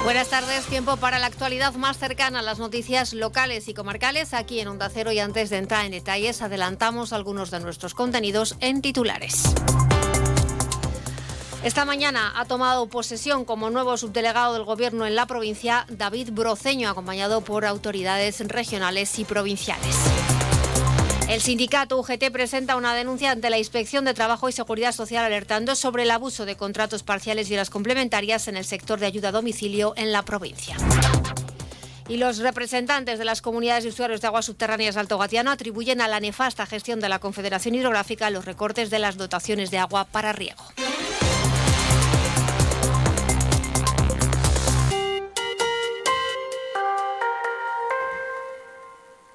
[0.04, 4.58] Buenas tardes, tiempo para la actualidad más cercana a las noticias locales y comarcales aquí
[4.60, 8.80] en Onda Cero y antes de entrar en detalles adelantamos algunos de nuestros contenidos en
[8.80, 9.42] titulares.
[11.62, 16.88] Esta mañana ha tomado posesión como nuevo subdelegado del Gobierno en la provincia David Broceño,
[16.88, 19.94] acompañado por autoridades regionales y provinciales.
[21.28, 25.76] El sindicato UGT presenta una denuncia ante la Inspección de Trabajo y Seguridad Social alertando
[25.76, 29.32] sobre el abuso de contratos parciales y horas complementarias en el sector de ayuda a
[29.32, 30.76] domicilio en la provincia.
[32.08, 36.00] Y los representantes de las comunidades de usuarios de aguas subterráneas de Alto Gatiano atribuyen
[36.00, 40.06] a la nefasta gestión de la Confederación Hidrográfica los recortes de las dotaciones de agua
[40.06, 40.64] para riego.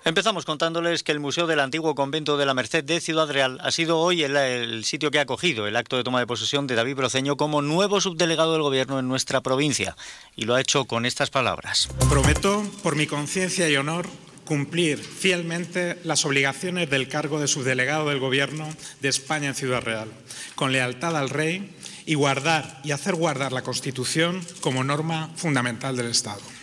[0.07, 3.71] Empezamos contándoles que el Museo del Antiguo Convento de la Merced de Ciudad Real ha
[3.71, 6.97] sido hoy el, sitio que ha acogido el acto de toma de posesión de David
[6.97, 9.97] Broceño como nuevo subdelegado del Gobierno en nuestra provincia.
[10.35, 11.89] Y lo ha hecho con estas palabras.
[12.07, 14.07] Prometo, por mi conciencia y honor,
[14.45, 18.69] cumplir fielmente las obligaciones del cargo de subdelegado del Gobierno
[19.01, 20.11] de España en Ciudad Real,
[20.53, 21.75] con lealtad al Rey
[22.05, 26.54] y guardar y hacer guardar la Constitución como norma fundamental del Estado.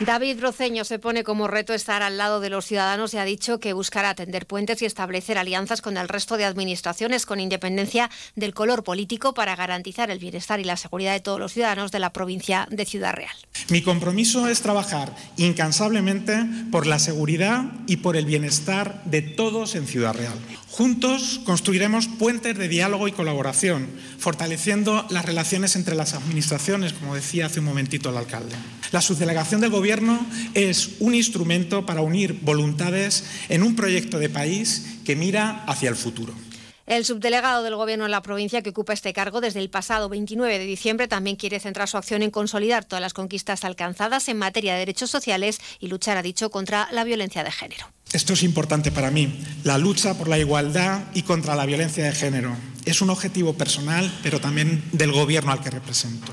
[0.00, 3.58] David Broceño se pone como reto estar al lado de los ciudadanos y ha dicho
[3.58, 8.54] que buscará atender puentes y establecer alianzas con el resto de administraciones con independencia del
[8.54, 12.12] color político para garantizar el bienestar y la seguridad de todos los ciudadanos de la
[12.12, 13.34] provincia de Ciudad Real.
[13.70, 19.88] Mi compromiso es trabajar incansablemente por la seguridad y por el bienestar de todos en
[19.88, 20.38] Ciudad Real.
[20.70, 23.88] Juntos construiremos puentes de diálogo y colaboración,
[24.18, 28.54] fortaleciendo las relaciones entre las administraciones, como decía hace un momentito el alcalde.
[28.92, 30.24] La subdelegación del Gobierno
[30.54, 35.96] es un instrumento para unir voluntades en un proyecto de país que mira hacia el
[35.96, 36.34] futuro.
[36.88, 40.58] El subdelegado del Gobierno en la provincia que ocupa este cargo desde el pasado 29
[40.58, 44.72] de diciembre también quiere centrar su acción en consolidar todas las conquistas alcanzadas en materia
[44.72, 47.92] de derechos sociales y luchar, ha dicho, contra la violencia de género.
[48.10, 52.12] Esto es importante para mí, la lucha por la igualdad y contra la violencia de
[52.12, 52.56] género.
[52.86, 56.32] Es un objetivo personal, pero también del Gobierno al que represento.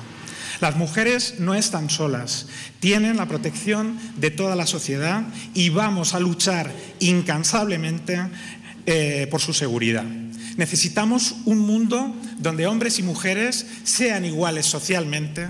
[0.61, 2.47] Las mujeres no están solas,
[2.79, 5.23] tienen la protección de toda la sociedad
[5.53, 6.71] y vamos a luchar
[7.01, 8.21] incansablemente
[8.85, 10.05] eh, por su seguridad.
[10.57, 15.49] Necesitamos un mundo donde hombres y mujeres sean iguales socialmente,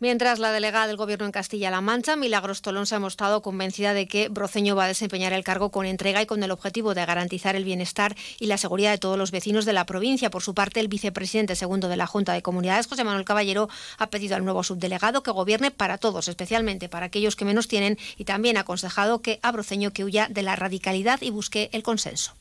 [0.00, 4.06] Mientras la delegada del Gobierno en Castilla-La Mancha, Milagros Tolón, se ha mostrado convencida de
[4.06, 7.56] que Broceño va a desempeñar el cargo con entrega y con el objetivo de garantizar
[7.56, 10.30] el bienestar y la seguridad de todos los vecinos de la provincia.
[10.30, 14.08] Por su parte, el vicepresidente segundo de la Junta de Comunidades, José Manuel Caballero, ha
[14.08, 18.24] pedido al nuevo subdelegado que gobierne para todos, especialmente para aquellos que menos tienen, y
[18.24, 22.34] también ha aconsejado que a Broceño que huya de la radicalidad y busque el consenso.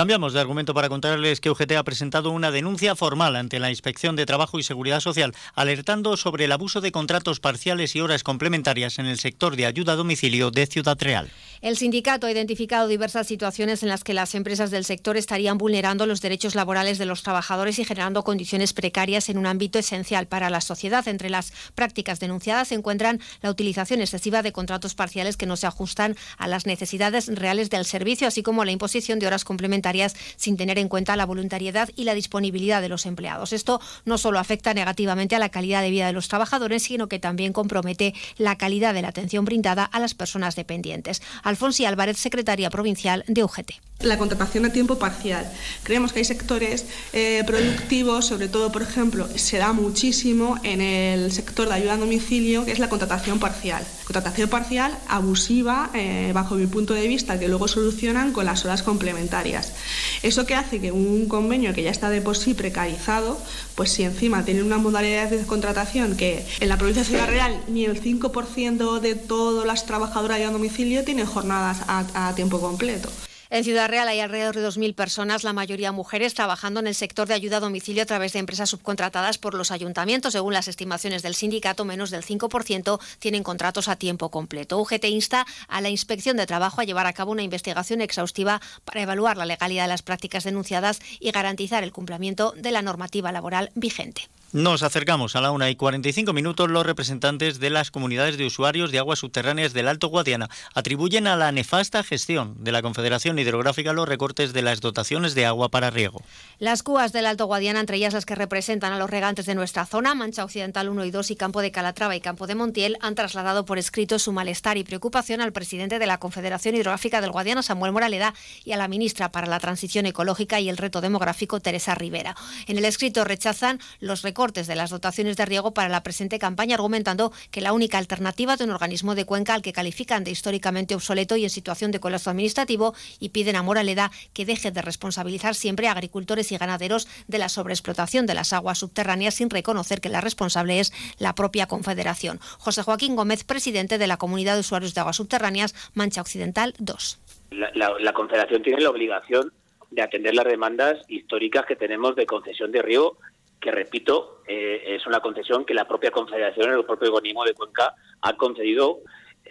[0.00, 4.16] Cambiamos de argumento para contarles que UGT ha presentado una denuncia formal ante la Inspección
[4.16, 8.98] de Trabajo y Seguridad Social, alertando sobre el abuso de contratos parciales y horas complementarias
[8.98, 11.30] en el sector de ayuda a domicilio de Ciudad Real.
[11.60, 16.06] El sindicato ha identificado diversas situaciones en las que las empresas del sector estarían vulnerando
[16.06, 20.48] los derechos laborales de los trabajadores y generando condiciones precarias en un ámbito esencial para
[20.48, 21.06] la sociedad.
[21.08, 25.66] Entre las prácticas denunciadas se encuentran la utilización excesiva de contratos parciales que no se
[25.66, 29.89] ajustan a las necesidades reales del servicio, así como la imposición de horas complementarias
[30.36, 33.52] sin tener en cuenta la voluntariedad y la disponibilidad de los empleados.
[33.52, 37.18] Esto no solo afecta negativamente a la calidad de vida de los trabajadores, sino que
[37.18, 41.22] también compromete la calidad de la atención brindada a las personas dependientes.
[41.42, 43.89] Alfonsi Álvarez, secretaria provincial de UGT.
[44.02, 45.46] La contratación a tiempo parcial.
[45.82, 51.30] Creemos que hay sectores eh, productivos, sobre todo, por ejemplo, se da muchísimo en el
[51.32, 53.86] sector de ayuda a domicilio, que es la contratación parcial.
[54.04, 58.82] Contratación parcial abusiva, eh, bajo mi punto de vista, que luego solucionan con las horas
[58.82, 59.74] complementarias.
[60.22, 63.38] Eso que hace que un convenio que ya está de por sí precarizado,
[63.74, 67.60] pues si encima tiene una modalidad de contratación que en la provincia de Ciudad Real
[67.68, 73.10] ni el 5% de todas las trabajadoras de domicilio tienen jornadas a tiempo completo.
[73.52, 77.26] En Ciudad Real hay alrededor de 2.000 personas, la mayoría mujeres, trabajando en el sector
[77.26, 80.34] de ayuda a domicilio a través de empresas subcontratadas por los ayuntamientos.
[80.34, 84.78] Según las estimaciones del sindicato, menos del 5% tienen contratos a tiempo completo.
[84.78, 89.02] UGT insta a la Inspección de Trabajo a llevar a cabo una investigación exhaustiva para
[89.02, 93.72] evaluar la legalidad de las prácticas denunciadas y garantizar el cumplimiento de la normativa laboral
[93.74, 94.28] vigente.
[94.52, 96.68] Nos acercamos a la una y 45 minutos.
[96.68, 101.36] Los representantes de las comunidades de usuarios de aguas subterráneas del Alto Guadiana atribuyen a
[101.36, 105.90] la nefasta gestión de la Confederación Hidrográfica los recortes de las dotaciones de agua para
[105.90, 106.22] riego.
[106.58, 109.86] Las cuas del Alto Guadiana, entre ellas las que representan a los regantes de nuestra
[109.86, 113.14] zona, Mancha Occidental 1 y 2 y Campo de Calatrava y Campo de Montiel, han
[113.14, 117.62] trasladado por escrito su malestar y preocupación al presidente de la Confederación Hidrográfica del Guadiana,
[117.62, 118.34] Samuel Moraleda,
[118.64, 122.34] y a la ministra para la Transición Ecológica y el Reto Demográfico, Teresa Rivera.
[122.66, 126.38] En el escrito rechazan los recortes cortes de las dotaciones de riego para la presente
[126.38, 130.30] campaña, argumentando que la única alternativa de un organismo de cuenca al que califican de
[130.30, 134.82] históricamente obsoleto y en situación de colapso administrativo y piden a Moraleda que deje de
[134.82, 140.00] responsabilizar siempre a agricultores y ganaderos de la sobreexplotación de las aguas subterráneas sin reconocer
[140.00, 142.38] que la responsable es la propia Confederación.
[142.58, 147.20] José Joaquín Gómez, presidente de la Comunidad de Usuarios de Aguas Subterráneas Mancha Occidental 2.
[147.52, 149.52] La, la Confederación tiene la obligación
[149.90, 153.18] de atender las demandas históricas que tenemos de concesión de riego
[153.60, 157.94] que repito, eh, es una concesión que la propia Confederación, el propio organismo de Cuenca
[158.22, 159.00] ha concedido,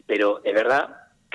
[0.08, 0.90] pero es verdad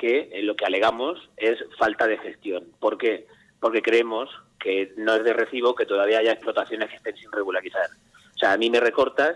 [0.05, 2.65] que eh, lo que alegamos es falta de gestión.
[2.79, 3.25] ¿Por qué?
[3.59, 4.29] Porque creemos
[4.59, 7.87] que no es de recibo que todavía haya explotaciones que estén sin regularizar.
[8.35, 9.35] O sea, a mí me recortas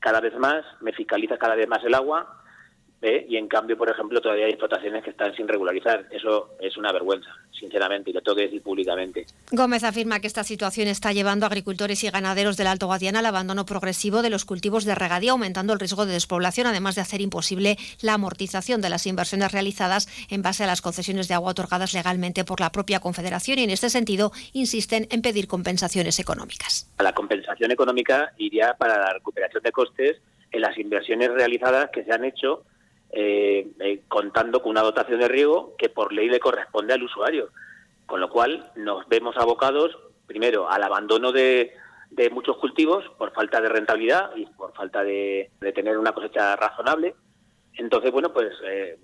[0.00, 2.39] cada vez más, me fiscalizas cada vez más el agua,
[3.02, 6.06] y en cambio, por ejemplo, todavía hay explotaciones que están sin regularizar.
[6.10, 9.26] Eso es una vergüenza, sinceramente, y lo tengo que decir públicamente.
[9.50, 13.26] Gómez afirma que esta situación está llevando a agricultores y ganaderos del Alto Guadiana al
[13.26, 17.22] abandono progresivo de los cultivos de regadío, aumentando el riesgo de despoblación, además de hacer
[17.22, 21.94] imposible la amortización de las inversiones realizadas en base a las concesiones de agua otorgadas
[21.94, 26.90] legalmente por la propia Confederación y en este sentido insisten en pedir compensaciones económicas.
[26.98, 30.18] La compensación económica iría para la recuperación de costes
[30.52, 32.64] en las inversiones realizadas que se han hecho
[33.12, 37.48] eh, eh, contando con una dotación de riego que por ley le corresponde al usuario.
[38.06, 39.96] Con lo cual nos vemos abocados,
[40.26, 41.72] primero, al abandono de,
[42.32, 47.14] muchos cultivos por falta de rentabilidad y por falta de, tener una cosecha razonable.
[47.74, 48.98] Entonces, bueno, pues eh,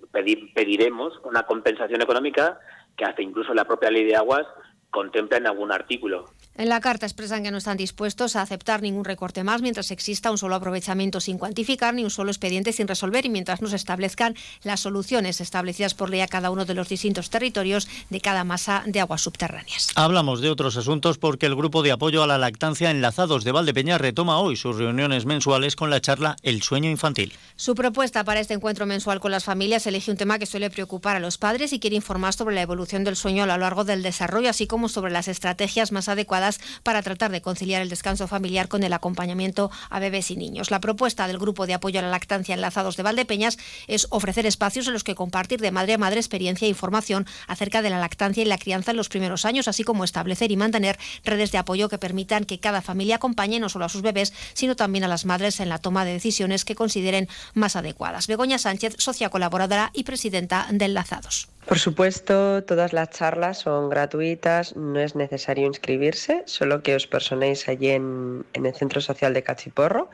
[0.53, 2.59] pediremos una compensación económica
[2.95, 4.45] que hasta incluso la propia ley de aguas
[4.89, 6.25] contempla en algún artículo.
[6.57, 10.31] En la carta expresan que no están dispuestos a aceptar ningún recorte más mientras exista
[10.31, 13.75] un solo aprovechamiento sin cuantificar ni un solo expediente sin resolver y mientras no se
[13.75, 18.43] establezcan las soluciones establecidas por ley a cada uno de los distintos territorios de cada
[18.43, 19.89] masa de aguas subterráneas.
[19.93, 23.99] Hablamos de otros asuntos porque el grupo de apoyo a la lactancia enlazados de Valdepeña
[23.99, 27.33] retoma hoy sus reuniones mensuales con la charla El sueño infantil.
[27.55, 31.17] Su propuesta para este encuentro mensual con las familias elige un tema que suele preocupar
[31.17, 34.01] a los padres y quiere informar sobre la evolución del sueño a lo largo del
[34.01, 36.46] desarrollo, así como sobre las estrategias más adecuadas
[36.83, 40.71] para tratar de conciliar el descanso familiar con el acompañamiento a bebés y niños.
[40.71, 43.57] La propuesta del Grupo de Apoyo a la Lactancia Enlazados de Valdepeñas
[43.87, 47.81] es ofrecer espacios en los que compartir de madre a madre experiencia e información acerca
[47.81, 50.97] de la lactancia y la crianza en los primeros años, así como establecer y mantener
[51.23, 54.75] redes de apoyo que permitan que cada familia acompañe no solo a sus bebés, sino
[54.75, 58.27] también a las madres en la toma de decisiones que consideren más adecuadas.
[58.27, 61.49] Begoña Sánchez, socia colaboradora y presidenta de Enlazados.
[61.67, 67.67] Por supuesto, todas las charlas son gratuitas, no es necesario inscribirse, solo que os personéis
[67.67, 70.09] allí en, el Centro Social de Cachiporro.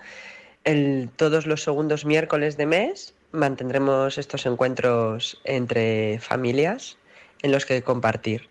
[1.15, 6.97] todos los segundos miércoles de mes mantendremos estos encuentros entre familias
[7.41, 8.49] en los que compartir.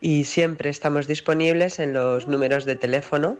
[0.00, 3.38] Y siempre estamos disponibles en los números de teléfono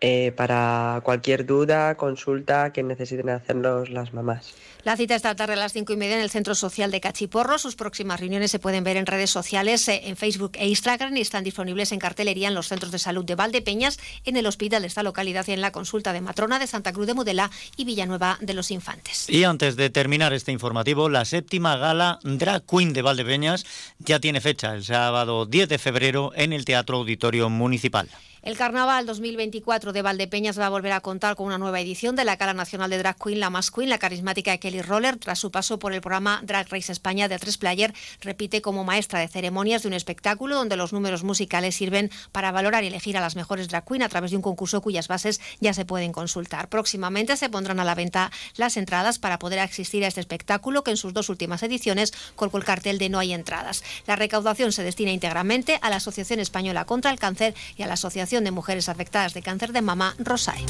[0.00, 4.54] eh, para cualquier duda, consulta que necesiten hacernos las mamás.
[4.84, 7.58] La cita esta tarde a las cinco y media en el Centro Social de Cachiporro.
[7.58, 11.20] Sus próximas reuniones se pueden ver en redes sociales, eh, en Facebook e Instagram y
[11.20, 14.88] están disponibles en cartelería en los centros de salud de Valdepeñas, en el hospital de
[14.88, 18.38] esta localidad y en la consulta de matrona de Santa Cruz de Mudela y Villanueva
[18.40, 19.28] de los Infantes.
[19.28, 23.66] Y antes de terminar este informativo, la séptima gala Drag Queen de Valdepeñas
[23.98, 28.08] ya tiene fecha, el sábado 10 de febrero en el Teatro Auditorio Municipal.
[28.42, 32.24] El Carnaval 2024 de Valdepeñas va a volver a contar con una nueva edición de
[32.24, 35.50] la Cara Nacional de Drag Queen, la más Queen, la carismática Kelly Roller, tras su
[35.50, 39.82] paso por el programa Drag Race España de A3 Player, repite como maestra de ceremonias
[39.82, 43.68] de un espectáculo donde los números musicales sirven para valorar y elegir a las mejores
[43.68, 46.68] drag queen a través de un concurso cuyas bases ya se pueden consultar.
[46.68, 50.92] Próximamente se pondrán a la venta las entradas para poder asistir a este espectáculo que
[50.92, 53.82] en sus dos últimas ediciones colgó el cartel de no hay entradas.
[54.06, 57.94] La recaudación se destina íntegramente a la Asociación Española contra el Cáncer y a la
[57.94, 60.64] Asociación de Mujeres Afectadas de Cáncer de Mama, ROSAE.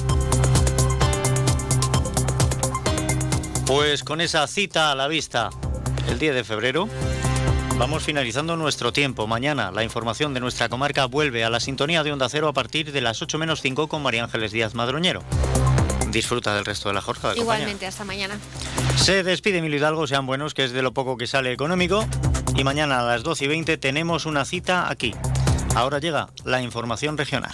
[3.67, 5.51] Pues con esa cita a la vista,
[6.09, 6.89] el 10 de febrero,
[7.77, 9.27] vamos finalizando nuestro tiempo.
[9.27, 12.93] Mañana la información de nuestra comarca vuelve a la sintonía de Onda Cero a partir
[12.93, 15.23] de las 8 menos 5 con María Ángeles Díaz Madroñero.
[16.11, 17.37] Disfruta del resto de la jornada.
[17.37, 18.39] Igualmente, hasta mañana.
[18.97, 22.07] Se despide Emilio Hidalgo, sean buenos, que es de lo poco que sale económico.
[22.57, 25.15] Y mañana a las 12 y 20 tenemos una cita aquí.
[25.79, 27.53] Ahora llega la información regional.